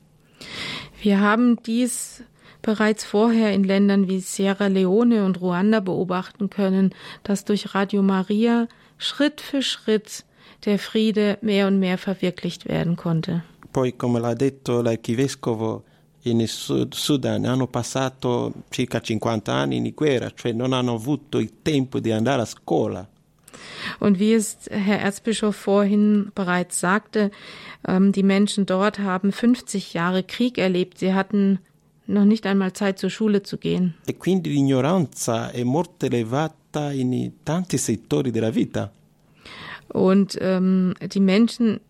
[1.02, 2.22] Wir haben dies
[2.62, 8.68] bereits vorher in Ländern wie Sierra Leone und Ruanda beobachten können, dass durch Radio Maria
[8.98, 10.24] Schritt für Schritt
[10.64, 13.42] der Friede mehr und mehr verwirklicht werden konnte.
[13.72, 15.84] Poi, come l'ha detto l'archivescovo,
[16.22, 21.62] in Sud- Sudan hanno passato circa 50 anni di guerra, cioè non hanno avuto il
[21.62, 23.08] tempo di andare a scuola.
[23.98, 27.30] Und wie es Herr Erzbischof vorhin bereits sagte,
[27.86, 30.98] ähm, die Menschen dort haben 50 Jahre Krieg erlebt.
[30.98, 31.58] Sie hatten
[32.06, 33.94] noch nicht einmal Zeit, zur Schule zu gehen.
[34.06, 38.92] E quindi l'ignoranza è molto elevata in tanti settori della vita.
[39.92, 41.80] Und ähm, die Menschen,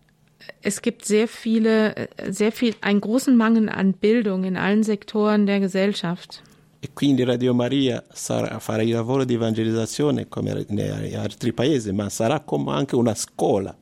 [0.61, 5.59] es gibt sehr viele, sehr viel, einen großen Mangel an Bildung in allen Sektoren der
[5.59, 6.43] Gesellschaft.
[6.83, 12.09] E quindi Radio Maria sarà, farà il lavoro di evangelizzazione come negli altri paesi, ma
[12.09, 13.75] sarà come anche una scuola.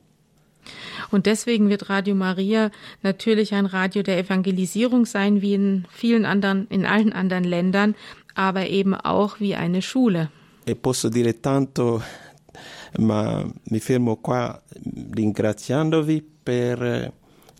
[1.10, 2.70] Und deswegen wird Radio Maria
[3.02, 7.94] natürlich ein Radio der Evangelisierung sein, wie in vielen anderen, in allen anderen Ländern,
[8.34, 10.30] aber eben auch wie eine Schule.
[10.66, 12.02] E posso dire tanto,
[12.98, 14.60] ma mi fermo qua
[15.10, 17.12] ringraziandovi per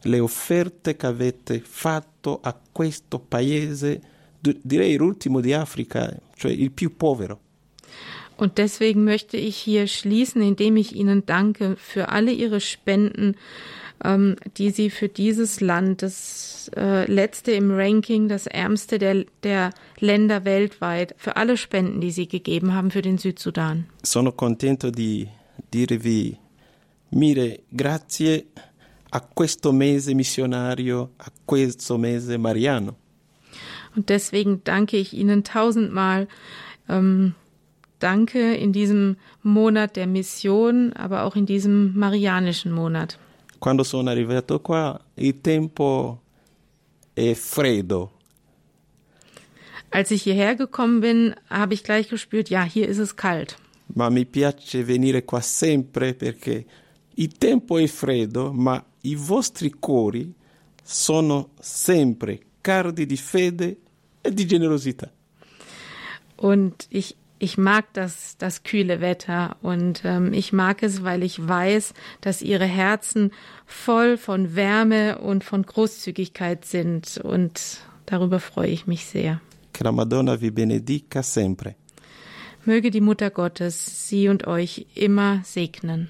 [0.02, 4.00] le offerte che avete fatto a questo paese,
[4.40, 7.40] direi l'ultimo di Africa, cioè il più povero.
[8.36, 13.36] Und deswegen möchte ich hier schließen, indem ich Ihnen danke für alle Ihre Spenden,
[14.04, 19.70] ähm, die Sie für dieses Land, das äh, letzte im Ranking, das ärmste der, der
[19.98, 23.86] Länder weltweit, für alle Spenden, die Sie gegeben haben für den Südsudan.
[24.02, 25.28] Sono contento di
[25.72, 26.36] dirvi
[27.10, 28.46] mille grazie
[29.10, 32.96] a questo mese missionario, a questo mese mariano.
[33.96, 36.28] Und deswegen danke ich Ihnen tausendmal.
[36.88, 37.34] Ähm,
[37.98, 43.18] danke in diesem Monat der Mission, aber auch in diesem marianischen Monat.
[43.60, 46.22] Quando sono arrivato qua il tempo
[47.14, 48.12] è freddo,
[49.92, 53.56] Als ich hierher gekommen bin, habe ich gleich gespürt, ja, hier ist es kalt.
[53.94, 56.64] ma mi piace venire qua sempre perché
[57.16, 60.32] il tempo è freddo, ma i vostri cuori
[60.82, 63.78] sono sempre cardi di fede
[64.22, 65.10] e di generosità.
[66.36, 71.48] Und ich, ich mag das, das kühle Wetter und ähm, ich mag es, weil ich
[71.48, 73.32] weiß, dass ihre Herzen
[73.66, 77.16] voll von Wärme und von Großzügigkeit sind.
[77.16, 79.40] Und darüber freue ich mich sehr.
[79.72, 81.74] Che la Madonna vi benedica sempre.
[82.66, 86.08] Möge die Mutter Gottes Sie und euch immer segnen.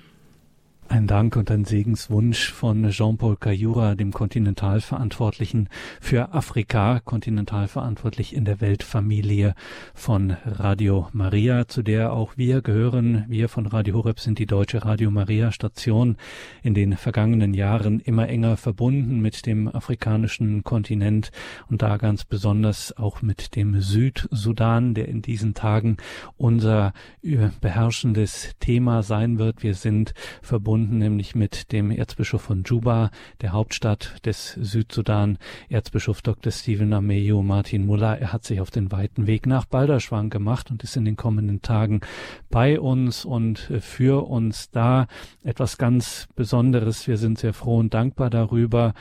[0.92, 5.68] Ein Dank und ein Segenswunsch von Jean-Paul Cayura, dem Kontinentalverantwortlichen
[6.00, 9.54] für Afrika, kontinentalverantwortlich in der Weltfamilie
[9.94, 13.24] von Radio Maria, zu der auch wir gehören.
[13.28, 16.16] Wir von Radio Horeb sind die deutsche Radio Maria Station
[16.60, 21.30] in den vergangenen Jahren immer enger verbunden mit dem afrikanischen Kontinent
[21.68, 25.98] und da ganz besonders auch mit dem Südsudan, der in diesen Tagen
[26.36, 29.62] unser äh, beherrschendes Thema sein wird.
[29.62, 33.10] Wir sind verbunden nämlich mit dem Erzbischof von Juba,
[33.40, 36.50] der Hauptstadt des Südsudan, Erzbischof Dr.
[36.50, 38.18] Stephen Ameyo Martin Muller.
[38.18, 41.60] Er hat sich auf den weiten Weg nach Balderschwang gemacht und ist in den kommenden
[41.60, 42.00] Tagen
[42.48, 45.06] bei uns und für uns da.
[45.44, 47.06] Etwas ganz Besonderes.
[47.06, 48.94] Wir sind sehr froh und dankbar darüber.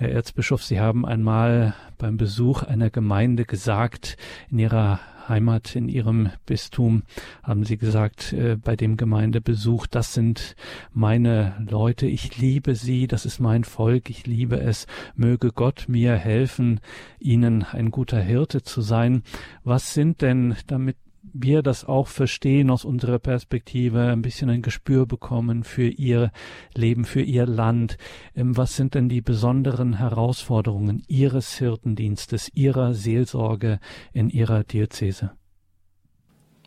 [0.00, 4.16] Herr Erzbischof, Sie haben einmal beim Besuch einer Gemeinde gesagt,
[4.50, 4.98] in Ihrer
[5.28, 7.02] Heimat, in Ihrem Bistum,
[7.42, 10.56] haben Sie gesagt, äh, bei dem Gemeindebesuch, das sind
[10.92, 16.14] meine Leute, ich liebe sie, das ist mein Volk, ich liebe es, möge Gott mir
[16.14, 16.80] helfen,
[17.18, 19.22] Ihnen ein guter Hirte zu sein.
[19.64, 20.96] Was sind denn, damit
[21.32, 26.30] wir das auch verstehen aus unserer Perspektive, ein bisschen ein Gespür bekommen für ihr
[26.74, 27.96] Leben, für ihr Land.
[28.34, 33.80] Ähm, Was sind denn die besonderen Herausforderungen Ihres Hirtendienstes, Ihrer Seelsorge
[34.12, 35.32] in Ihrer Diözese?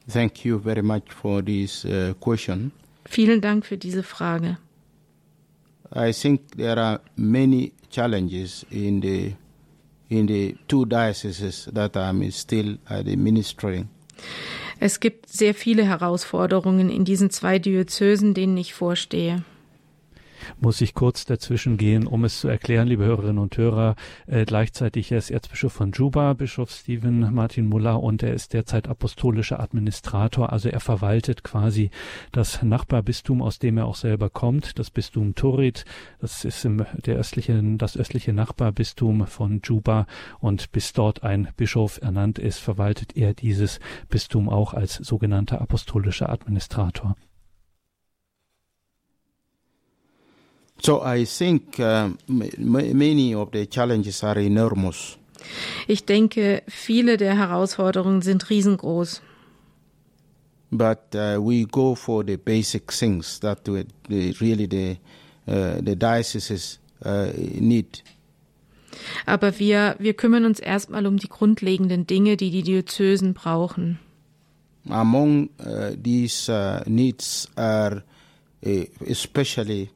[0.07, 2.71] Thank you very much for this uh, question.
[3.05, 4.57] Vielen Dank für diese Frage.
[5.95, 9.35] I think there are many challenges in the
[10.09, 13.89] in the two dioceses that I'm still administering.
[14.79, 19.43] Es gibt sehr viele Herausforderungen in diesen zwei Diözesen, denen ich vorstehe
[20.59, 23.95] muss ich kurz dazwischen gehen, um es zu erklären, liebe Hörerinnen und Hörer.
[24.27, 28.87] Äh, gleichzeitig er ist Erzbischof von Juba, Bischof Stephen Martin Muller, und er ist derzeit
[28.87, 30.51] apostolischer Administrator.
[30.51, 31.89] Also er verwaltet quasi
[32.31, 35.85] das Nachbarbistum, aus dem er auch selber kommt, das Bistum Turit.
[36.19, 40.05] Das ist im, der östliche, das östliche Nachbarbistum von Juba.
[40.39, 43.79] Und bis dort ein Bischof ernannt ist, verwaltet er dieses
[44.09, 47.15] Bistum auch als sogenannter apostolischer Administrator.
[50.85, 55.17] So I think uh, many of the challenges are enormous.
[55.87, 59.21] Ich denke, viele der Herausforderungen sind riesengroß.
[60.71, 64.97] But uh, we go for the basic things that we, the, really the
[65.47, 67.27] uh, the dioceses uh,
[67.59, 68.03] need.
[69.25, 73.99] Aber wir wir kümmern uns erstmal um die grundlegenden Dinge, die die Diözesen brauchen.
[74.89, 78.03] Among uh, these uh, needs are
[79.05, 79.89] especially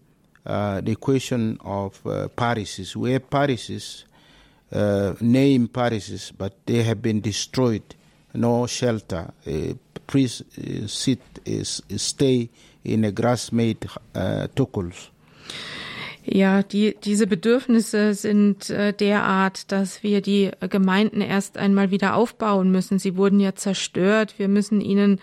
[0.47, 2.95] uh, the question of uh, parishes.
[2.95, 4.05] We have parishes,
[4.71, 7.83] uh, name parishes, but they have been destroyed.
[8.33, 9.33] No shelter.
[9.45, 9.75] A
[10.07, 12.49] priest uh, sit is stay
[12.83, 15.11] in a grass-made uh, tukuls.
[16.29, 22.69] Ja, die, diese Bedürfnisse sind äh, derart, dass wir die Gemeinden erst einmal wieder aufbauen
[22.69, 22.99] müssen.
[22.99, 24.35] Sie wurden ja zerstört.
[24.37, 25.21] Wir müssen ihnen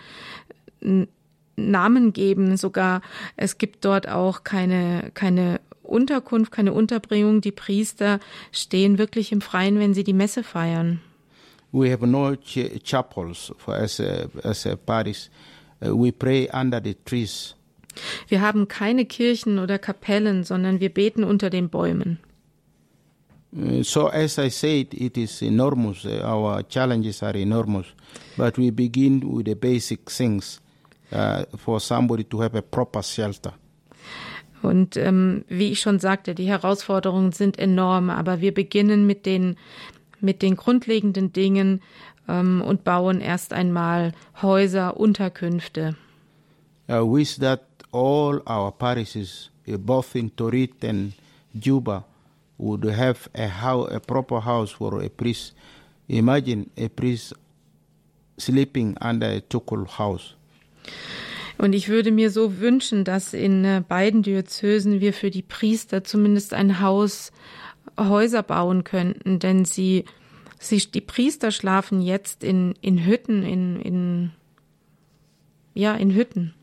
[1.55, 3.01] Namen geben sogar.
[3.37, 7.41] Es gibt dort auch keine, keine Unterkunft, keine Unterbringung.
[7.41, 8.19] Die Priester
[8.51, 10.99] stehen wirklich im Freien, wenn sie die Messe feiern.
[11.71, 15.29] We have no ch chapels for as a, as a parish.
[15.81, 17.55] Uh, we pray under the trees.
[18.27, 22.19] Wir haben keine Kirchen oder Kapellen, sondern wir beten unter den Bäumen.
[23.51, 26.05] Uh, so as I said, it is enormous.
[26.05, 27.87] Uh, our challenges are enormous,
[28.37, 30.61] but we begin with the basic things
[31.15, 33.53] uh, for somebody to have a proper shelter.
[34.61, 39.57] Und ähm, wie ich schon sagte, die Herausforderungen sind enorm, aber wir beginnen mit den,
[40.21, 41.81] mit den grundlegenden Dingen
[42.27, 45.95] ähm, und bauen erst einmal Häuser, Unterkünfte.
[46.89, 47.61] I wish that
[47.91, 51.13] all our parishes, uh, both in Torit and
[51.53, 52.03] Juba,
[52.57, 55.53] would have a, house, a proper house for a priest.
[56.07, 57.33] Imagine a priest
[58.37, 60.35] sleeping under a tukul house.
[61.57, 66.03] Und ich würde mir so wünschen, dass in äh, beiden Diözesen wir für die Priester
[66.03, 67.31] zumindest ein Haus,
[67.97, 70.03] Häuser bauen könnten, denn sie,
[70.59, 74.31] sie, die Priester schlafen jetzt in, in Hütten, in, in,
[75.73, 76.53] ja, in Hütten.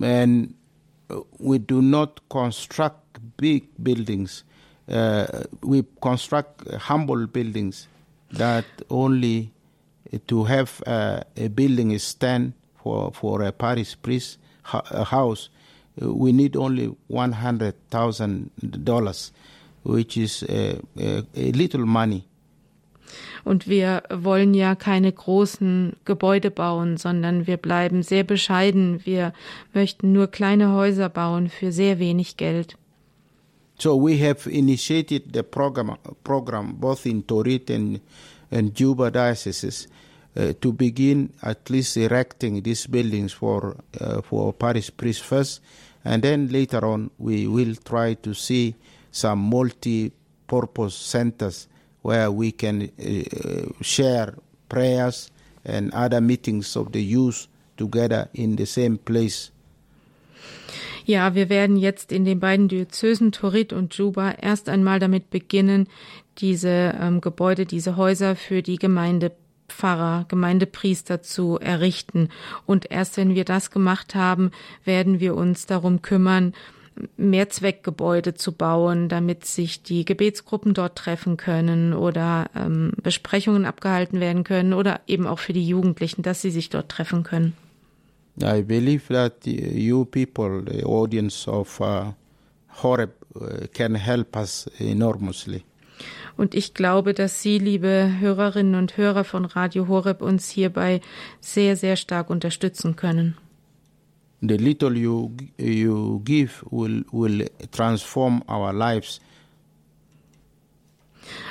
[0.00, 0.54] And
[1.38, 4.44] we do not construct big buildings.
[4.88, 7.88] Uh, we construct humble buildings
[8.30, 9.50] that only
[10.26, 12.52] to have uh, a building stand
[12.82, 14.38] for, for a parish priest
[14.72, 15.50] a house,
[16.02, 19.30] uh, we need only $100,000,
[19.84, 22.24] which is a, a, a little money.
[23.44, 29.06] Und wir wollen ja keine großen Gebäude bauen, sondern wir bleiben sehr bescheiden.
[29.06, 29.32] Wir
[29.72, 32.76] möchten nur kleine Häuser bauen für sehr wenig Geld.
[33.78, 38.00] So we have initiated the program, program both in Torit and,
[38.50, 39.88] and Juba dioceses
[40.36, 45.60] uh, to begin at least erecting these buildings for uh, for parish priests first,
[46.04, 48.74] and then later on we will try to see
[49.10, 51.68] some multi-purpose centers
[52.02, 54.34] where we can uh, share
[54.68, 55.30] prayers
[55.64, 59.50] and other meetings of the youth together in the same place.
[61.04, 65.86] Ja, wir werden jetzt in den beiden Diözesen Torit und Juba erst einmal damit beginnen,
[66.38, 69.32] diese ähm, Gebäude, diese Häuser für die Gemeinde
[69.68, 72.28] Pfarrer, Gemeindepriester zu errichten.
[72.66, 74.50] Und erst wenn wir das gemacht haben,
[74.84, 76.54] werden wir uns darum kümmern,
[77.16, 84.44] Mehrzweckgebäude zu bauen, damit sich die Gebetsgruppen dort treffen können oder ähm, Besprechungen abgehalten werden
[84.44, 87.54] können oder eben auch für die Jugendlichen, dass sie sich dort treffen können.
[88.42, 92.12] I believe that you people, the audience of uh,
[92.82, 95.64] Horeb, uh, can help us enormously.
[96.36, 101.00] Und ich glaube, dass Sie, liebe Hörerinnen und Hörer von Radio Horeb, uns hierbei
[101.40, 103.36] sehr, sehr stark unterstützen können.
[104.42, 109.20] The little you, you give will, will transform our lives.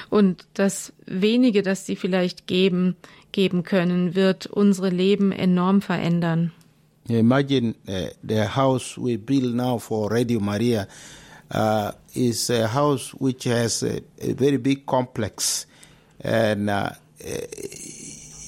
[0.09, 2.95] Und das wenige, das Sie vielleicht geben,
[3.31, 6.51] geben können, wird unsere Leben enorm verändern.
[7.07, 10.88] Imagine uh, the house we build now for Radio Maria
[11.52, 15.66] uh, is a house which has a, a very big complex,
[16.22, 16.89] and uh,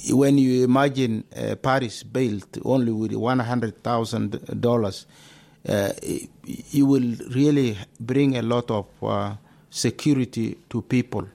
[0.10, 5.06] when you imagine uh, Paris built only with one hundred thousand dollars,
[5.68, 5.92] uh,
[6.72, 9.36] you will really bring a lot of uh,
[9.70, 11.28] security to people.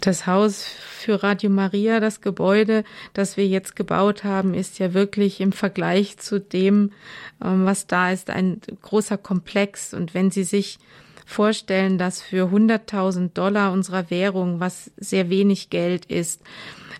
[0.00, 2.84] Das Haus für Radio Maria, das Gebäude,
[3.14, 6.92] das wir jetzt gebaut haben, ist ja wirklich im Vergleich zu dem,
[7.44, 9.94] ähm, was da ist, ein großer Komplex.
[9.94, 10.78] Und wenn Sie sich
[11.26, 16.42] vorstellen, dass für 100.000 Dollar unserer Währung, was sehr wenig Geld ist,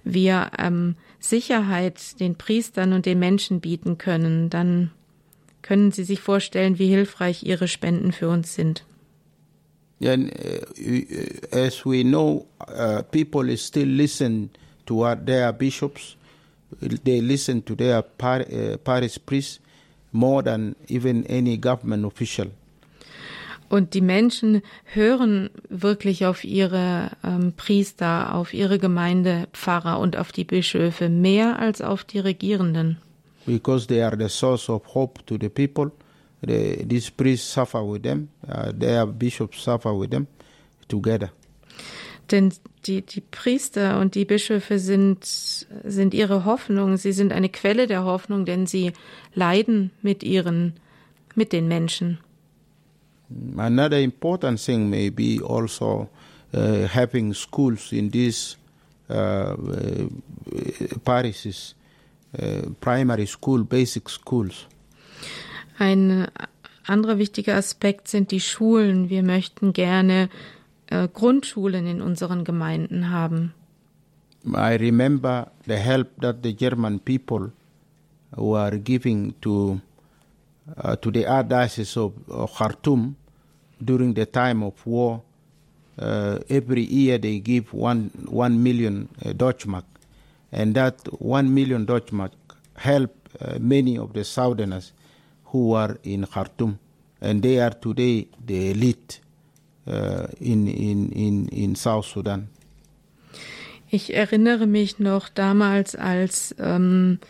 [0.05, 4.91] wir ähm, Sicherheit den Priestern und den Menschen bieten können, dann
[5.63, 8.85] können Sie sich vorstellen, wie hilfreich Ihre Spenden für uns sind.
[10.01, 14.51] And uh, as we know, uh, people still listen
[14.87, 16.17] to what their bishops,
[16.81, 19.59] they listen to their par uh, parish priests
[20.13, 22.51] more than even any government official.
[23.71, 30.45] Und die Menschen hören wirklich auf ihre ähm, Priester, auf ihre Gemeindepfarrer und auf die
[30.45, 32.97] Bischöfe mehr als auf die Regierenden.
[33.45, 35.91] Because they are the source of hope to the people.
[36.41, 40.29] The, these priests suffer with them, uh, their bishops suffer with them
[40.89, 41.31] together.
[42.31, 42.53] Denn
[42.87, 48.05] die, die Priester und die Bischöfe sind, sind ihre Hoffnung, sie sind eine Quelle der
[48.05, 48.93] Hoffnung, denn sie
[49.35, 50.75] leiden mit ihren,
[51.35, 52.19] mit den Menschen.
[53.57, 56.09] Another important thing may be also
[56.55, 58.57] uh, having schools in these
[59.11, 60.09] uh, uh,
[61.05, 61.75] parishes,
[62.41, 64.67] uh, primary school, basic schools.
[65.79, 66.27] Ein
[66.87, 69.11] anderer wichtiger Aspekt sind die Schulen.
[69.11, 70.29] Wir möchten gerne
[70.89, 73.55] äh, Grundschulen in unseren Gemeinden haben.
[74.45, 77.53] I remember the help that the German people
[78.37, 79.81] were giving to
[80.77, 83.17] uh, to the archdiocese of, of Khartoum
[83.81, 85.23] during the time of war.
[86.01, 89.85] Uh, every year they give one one million uh, Deutschmark,
[90.53, 92.31] and that one million Deutschmark
[92.77, 93.11] help
[93.41, 94.93] uh, many of the Southerners
[95.53, 96.79] who are in Khartoum,
[97.21, 99.21] and they are today the elite
[99.87, 102.49] uh, in, in, in, in South Sudan.
[103.91, 107.21] Ich erinnere mich noch damals, als ähm,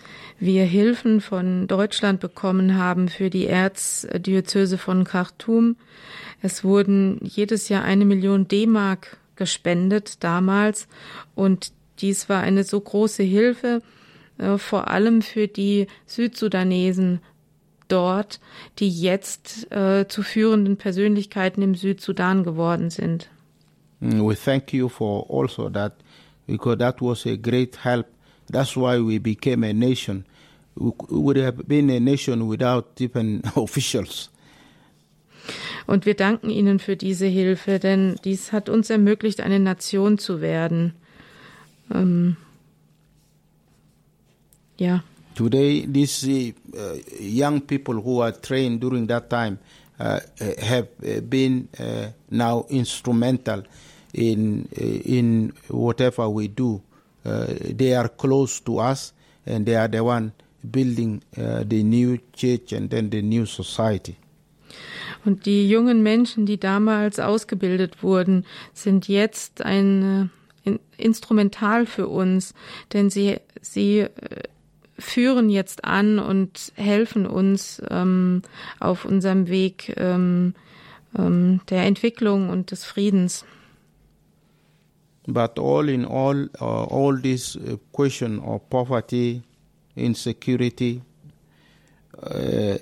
[0.40, 5.76] wir Hilfen von Deutschland bekommen haben für die Erzdiözese von Khartoum.
[6.42, 10.88] Es wurden jedes Jahr eine Million D-Mark gespendet damals
[11.36, 13.80] und dies war eine so große Hilfe,
[14.38, 17.20] äh, vor allem für die Südsudanesen
[17.88, 18.40] dort,
[18.78, 23.28] die jetzt äh, zu führenden Persönlichkeiten im Südsudan geworden sind.
[24.00, 25.94] We thank you for also that
[26.46, 28.06] because that was a great help.
[28.50, 30.24] That's why we became a nation.
[30.76, 34.30] We would have been a nation without even officials.
[35.86, 40.40] Und wir danken Ihnen für diese Hilfe, denn dies hat uns ermöglicht, eine Nation zu
[40.40, 40.94] werden.
[41.92, 42.36] Ähm,
[44.76, 45.02] ja.
[45.38, 49.60] Today, these uh, young people who are trained during that time
[50.00, 50.18] uh,
[50.60, 50.88] have
[51.30, 53.62] been uh, now instrumental
[54.12, 56.82] in in whatever we do.
[57.22, 59.12] they are close to us,
[59.46, 60.32] and they are the one
[60.68, 64.16] building the new church and then the new society.
[65.24, 70.30] Und die jungen Menschen, die damals ausgebildet wurden, sind jetzt ein
[70.64, 72.54] äh, Instrumental für uns,
[72.92, 74.08] denn sie, sie äh,
[74.98, 78.42] führen jetzt an und helfen uns ähm,
[78.80, 80.54] auf unserem Weg ähm,
[81.16, 83.44] ähm, der Entwicklung und des Friedens.
[85.26, 89.42] But all in all, uh, all this uh, question of poverty,
[89.94, 91.02] insecurity,
[92.22, 92.78] uh,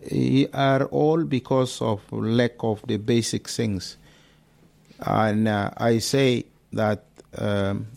[0.52, 3.98] are all because of lack of the basic things.
[5.00, 7.04] And uh, I say that,
[7.36, 7.88] um,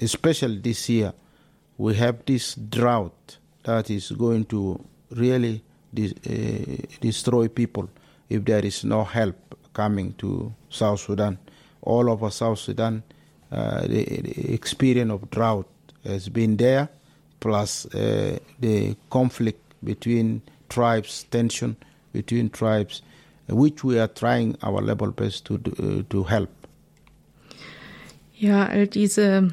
[0.00, 1.12] especially this year,
[1.76, 7.88] we have this drought that is going to really de- uh, destroy people
[8.28, 9.36] if there is no help
[9.72, 11.38] coming to South Sudan.
[11.82, 13.02] All over South Sudan,
[13.50, 15.68] uh, the, the, experience of drought
[16.04, 16.88] has been there,
[17.40, 21.76] plus uh, the conflict between tribes, tension
[22.12, 23.02] between tribes,
[23.48, 26.50] which we are trying our level best to, uh, to help.
[28.40, 29.48] Ja, all diese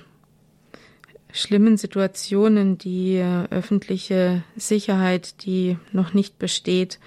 [1.35, 6.99] schlimmen Situationen, die äh, öffentliche Sicherheit, die noch nicht besteht,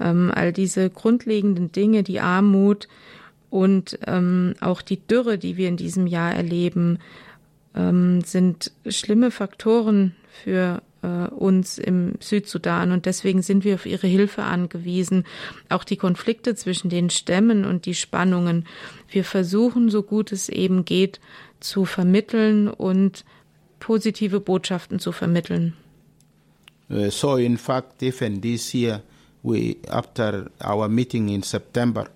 [0.00, 2.88] ähm, all diese grundlegenden Dinge, die Armut
[3.50, 6.98] und ähm, auch die Dürre, die wir in diesem Jahr erleben,
[7.74, 14.08] ähm, sind schlimme Faktoren für äh, uns im Südsudan und deswegen sind wir auf ihre
[14.08, 15.24] Hilfe angewiesen.
[15.68, 18.66] Auch die Konflikte zwischen den Stämmen und die Spannungen.
[19.08, 21.20] Wir versuchen, so gut es eben geht,
[21.60, 23.24] zu vermitteln und
[23.80, 25.74] positive Botschaften zu vermitteln.
[26.90, 29.02] Uh, so, in fact, even this year,
[29.42, 32.08] we after our meeting in September,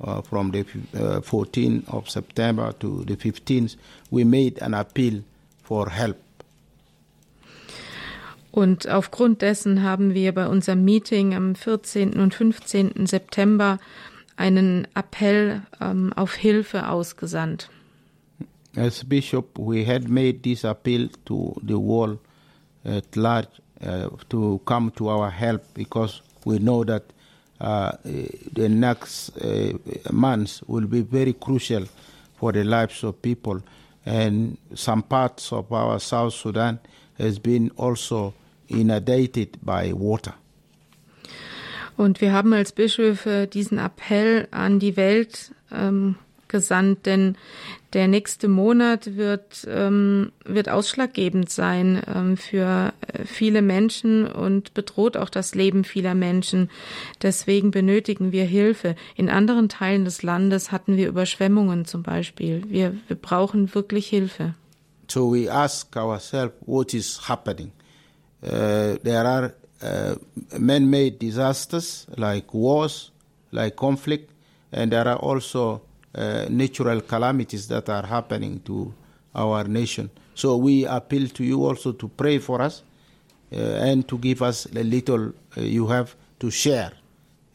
[0.00, 0.60] uh, from the
[0.94, 3.76] uh, 14th of September to the 15th,
[4.10, 5.22] we made an appeal
[5.62, 6.16] for help.
[8.50, 12.18] Und aufgrund dessen haben wir bei unserem Meeting am 14.
[12.18, 13.06] und 15.
[13.06, 13.78] September
[14.36, 17.68] einen Appell ähm, auf Hilfe ausgesandt.
[18.76, 22.18] As bishop, we had made this appeal to the world
[22.84, 23.48] at large
[23.82, 27.04] uh, to come to our help because we know that
[27.58, 29.72] uh, the next uh,
[30.12, 31.86] months will be very crucial
[32.38, 33.62] for the lives of people,
[34.04, 36.78] and some parts of our South Sudan
[37.18, 38.34] has been also
[38.68, 40.34] inundated by water.
[41.96, 46.16] Und wir haben als Bischöfe diesen Appell an die Welt ähm,
[46.46, 47.36] gesandt, denn
[47.96, 55.16] der nächste Monat wird, ähm, wird ausschlaggebend sein ähm, für äh, viele Menschen und bedroht
[55.16, 56.68] auch das Leben vieler Menschen.
[57.22, 58.96] Deswegen benötigen wir Hilfe.
[59.14, 62.64] In anderen Teilen des Landes hatten wir Überschwemmungen zum Beispiel.
[62.68, 64.54] Wir, wir brauchen wirklich Hilfe.
[65.10, 67.72] So we ask ourselves what is happening.
[68.42, 70.16] Uh, there are uh,
[70.58, 73.10] man-made disasters like wars,
[73.52, 74.30] like conflict,
[74.70, 75.80] and there are also
[76.16, 78.92] uh, natural calamities that are happening to
[79.34, 80.10] our nation.
[80.34, 82.82] So we appeal to you also to pray for us
[83.52, 86.92] uh, and to give us a little uh, you have to share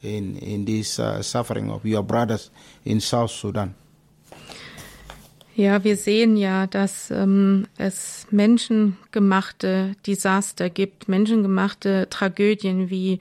[0.02, 2.50] in in this uh, suffering of your brothers
[2.86, 3.76] in South Sudan.
[5.56, 13.20] Ja, wir sehen ja, dass ähm, es menschengemachte Desaster gibt, menschengemachte Tragödien wie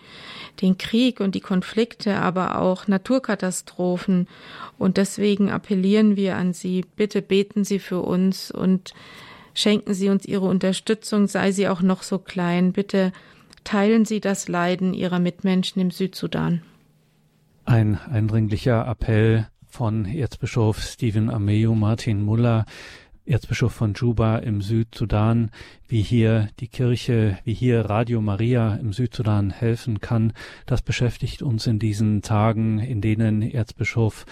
[0.62, 4.28] den Krieg und die Konflikte, aber auch Naturkatastrophen.
[4.78, 8.94] Und deswegen appellieren wir an Sie, bitte beten Sie für uns und
[9.52, 12.72] schenken Sie uns Ihre Unterstützung, sei sie auch noch so klein.
[12.72, 13.12] Bitte
[13.64, 16.62] teilen Sie das Leiden Ihrer Mitmenschen im Südsudan.
[17.64, 22.66] Ein eindringlicher Appell von Erzbischof Stephen Ameyo Martin Muller,
[23.24, 25.50] Erzbischof von Juba im Südsudan,
[25.86, 30.32] wie hier die Kirche, wie hier Radio Maria im Südsudan helfen kann.
[30.66, 34.26] Das beschäftigt uns in diesen Tagen, in denen Erzbischof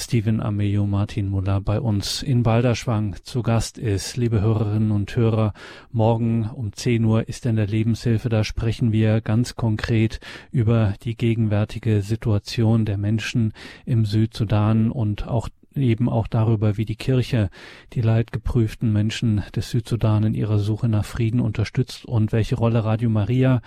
[0.00, 4.16] Stephen Ameyo Martin Muller bei uns in Balderschwang zu Gast ist.
[4.16, 5.52] Liebe Hörerinnen und Hörer,
[5.90, 10.20] morgen um 10 Uhr ist in der Lebenshilfe, da sprechen wir ganz konkret
[10.52, 13.52] über die gegenwärtige Situation der Menschen
[13.86, 17.50] im Südsudan und auch eben auch darüber, wie die Kirche
[17.92, 23.10] die leidgeprüften Menschen des Südsudan in ihrer Suche nach Frieden unterstützt und welche Rolle Radio
[23.10, 23.60] Maria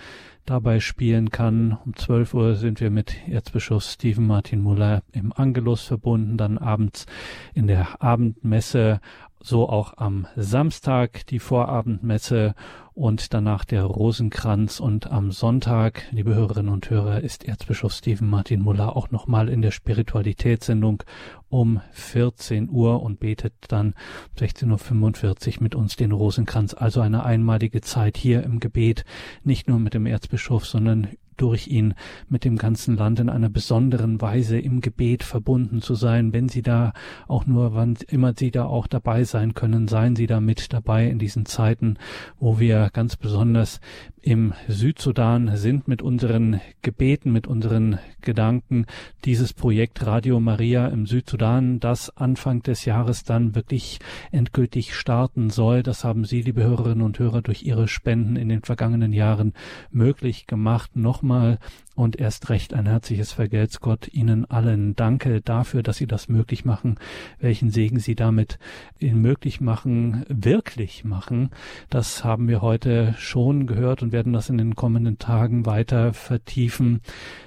[0.44, 1.78] dabei spielen kann.
[1.84, 7.06] Um 12 Uhr sind wir mit Erzbischof Stephen Martin Muller im Angelus verbunden, dann abends
[7.54, 9.00] in der Abendmesse,
[9.40, 12.54] so auch am Samstag die Vorabendmesse
[12.94, 18.60] und danach der Rosenkranz und am Sonntag, liebe Hörerinnen und Hörer, ist Erzbischof Stephen Martin
[18.60, 21.02] Muller auch nochmal in der Spiritualitätssendung
[21.48, 23.94] um 14 Uhr und betet dann
[24.38, 26.74] 16.45 Uhr mit uns den Rosenkranz.
[26.74, 29.04] Also eine einmalige Zeit hier im Gebet,
[29.42, 31.94] nicht nur mit dem Erzbischof, sondern durch ihn
[32.28, 36.32] mit dem ganzen Land in einer besonderen Weise im Gebet verbunden zu sein.
[36.32, 36.92] Wenn Sie da
[37.28, 41.08] auch nur, wann immer Sie da auch dabei sein können, seien Sie da mit dabei
[41.08, 41.98] in diesen Zeiten,
[42.38, 43.80] wo wir ganz besonders
[44.22, 48.86] im Südsudan sind mit unseren Gebeten, mit unseren Gedanken.
[49.24, 53.98] Dieses Projekt Radio Maria im Südsudan, das Anfang des Jahres dann wirklich
[54.30, 58.62] endgültig starten soll, das haben Sie, liebe Hörerinnen und Hörer, durch Ihre Spenden in den
[58.62, 59.54] vergangenen Jahren
[59.90, 60.92] möglich gemacht.
[61.22, 61.58] Nochmal
[61.94, 64.96] und erst recht ein herzliches Vergelt's Gott Ihnen allen.
[64.96, 66.98] Danke dafür, dass Sie das möglich machen,
[67.38, 68.58] welchen Segen Sie damit
[68.98, 71.50] möglich machen, wirklich machen.
[71.90, 77.02] Das haben wir heute schon gehört und werden das in den kommenden Tagen weiter vertiefen.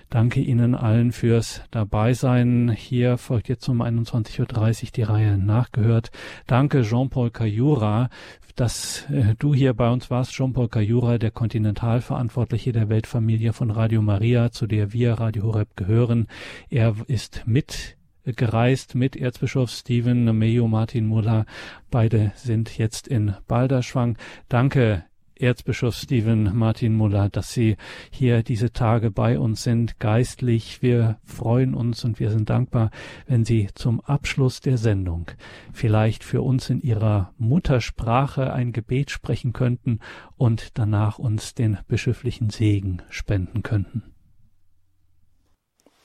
[0.09, 2.69] Danke Ihnen allen fürs Dabeisein.
[2.69, 4.39] Hier folgt jetzt um 21.30
[4.83, 6.11] Uhr die Reihe nachgehört.
[6.47, 8.09] Danke Jean-Paul Cayura
[8.55, 14.01] dass äh, du hier bei uns warst, Jean-Paul Cayura, der Kontinentalverantwortliche der Weltfamilie von Radio
[14.01, 16.27] Maria, zu der wir Radio Horeb gehören.
[16.69, 21.45] Er ist mit gereist mit Erzbischof Stephen Meyo Martin Muller.
[21.91, 24.17] Beide sind jetzt in Balderschwang.
[24.49, 25.03] Danke,
[25.37, 27.77] Erzbischof Stephen Martin Muller, dass Sie
[28.09, 30.81] hier diese Tage bei uns sind, geistlich.
[30.81, 32.91] Wir freuen uns und wir sind dankbar,
[33.27, 35.31] wenn Sie zum Abschluss der Sendung
[35.73, 39.99] vielleicht für uns in Ihrer Muttersprache ein Gebet sprechen könnten
[40.37, 44.03] und danach uns den bischöflichen Segen spenden könnten.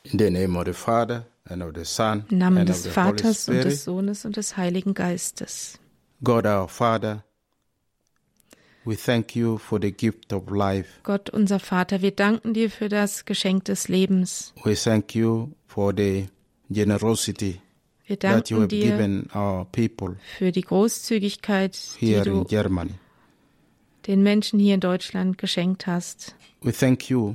[0.04, 3.62] In the name of the Father and of the Son Im Namen des Vaters und
[3.62, 5.78] des Sohnes und des Heiligen Geistes.
[6.22, 7.24] God our Father,
[8.84, 10.88] We thank you for the gift of life.
[11.02, 14.54] Gott, unser Vater, wir danken dir für das Geschenk des Lebens.
[14.64, 16.28] We thank you for the
[16.70, 17.60] generosity
[18.06, 22.46] Wir that you danken have dir given our people für die Großzügigkeit, die du in
[22.46, 22.94] Germany.
[24.06, 26.34] den Menschen hier in Deutschland geschenkt hast.
[26.62, 27.34] We thank you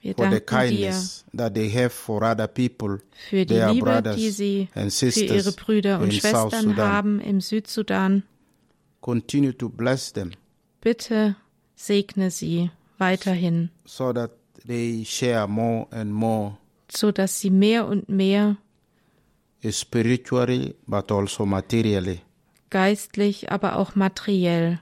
[0.00, 3.72] Wir for the danken dir kindness that they have for other people, für die their
[3.72, 8.22] Liebe, brothers die sie and für ihre Brüder und in Schwestern haben im Südsudan.
[9.00, 10.32] Continue to bless them
[10.80, 11.36] Bitte
[11.74, 14.30] segne sie weiterhin, so that
[14.66, 16.56] they share more and more
[16.90, 18.56] so dass sie mehr und mehr
[19.70, 22.20] spiritually but also materially.
[22.70, 24.80] geistlich, aber auch materiell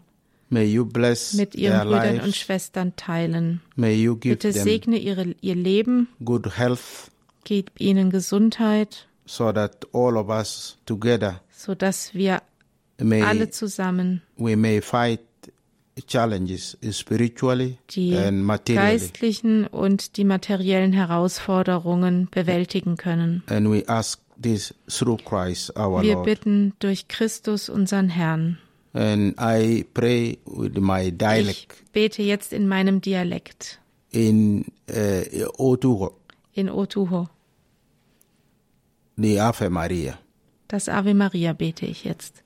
[0.49, 2.37] May you bless mit ihren their Brüdern und lives.
[2.37, 3.63] Schwestern teilen.
[3.75, 7.11] May you give Bitte segne ihre, ihr Leben, good health
[7.45, 12.43] gib ihnen Gesundheit, so that all of us together so dass wir
[12.99, 15.21] may alle zusammen we may fight
[16.07, 18.99] challenges spiritually die and materially.
[18.99, 23.43] geistlichen und die materiellen Herausforderungen bewältigen können.
[23.47, 26.27] And we ask this through Christ our Wir Lord.
[26.27, 28.59] bitten durch Christus, unseren Herrn.
[28.93, 33.79] And I pray with my Ich dialect bete jetzt in meinem Dialekt,
[34.11, 36.15] in uh, Oturo,
[36.53, 37.27] in Otuho.
[39.17, 40.19] the Ave Maria.
[40.69, 42.43] Das Ave Maria bete ich jetzt.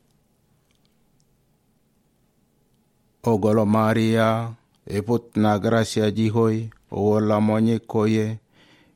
[3.23, 4.51] Ogolo Maria,
[4.87, 8.39] eput na gracia jihoi, o la monye koye,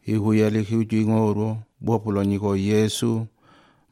[0.06, 3.26] ihuyali hujingoro, bopulo nyiko Yesu,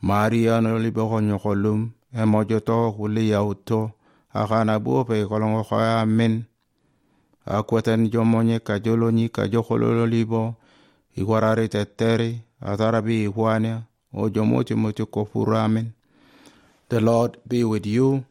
[0.03, 3.91] Maria no libero nyokolum, emojoto huli yauto,
[4.33, 6.45] akana buope kolongo koya amen.
[7.47, 10.55] Akweten jomonye kajolo nyi kajokololo libo,
[11.16, 13.83] igwarari teteri, atarabi ihwania,
[14.14, 15.93] o jomoti moti kofuramen.
[16.89, 18.24] The Lord be with you.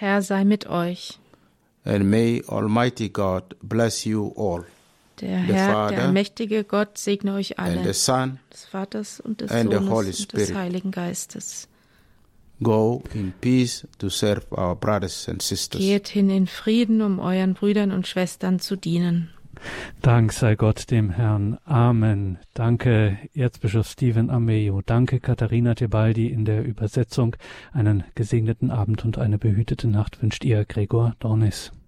[0.00, 1.23] Herr sei mit euch.
[1.84, 4.64] And may Almighty God bless you all,
[5.20, 8.38] Der The Herr, Father der mächtige Gott, segne euch and the alle, Son.
[8.50, 11.68] des Vaters und des Sohnes und des Heiligen Geistes.
[12.62, 15.80] Go in peace to serve our brothers and sisters.
[15.80, 19.30] Geht hin in Frieden, um euren Brüdern und Schwestern zu dienen.
[20.00, 21.58] Dank sei Gott dem Herrn.
[21.64, 22.38] Amen.
[22.54, 24.80] Danke, Erzbischof Stephen Ameyo.
[24.84, 27.36] Danke, Katharina Tebaldi in der Übersetzung.
[27.72, 31.74] Einen gesegneten Abend und eine behütete Nacht wünscht ihr, Gregor Dornis.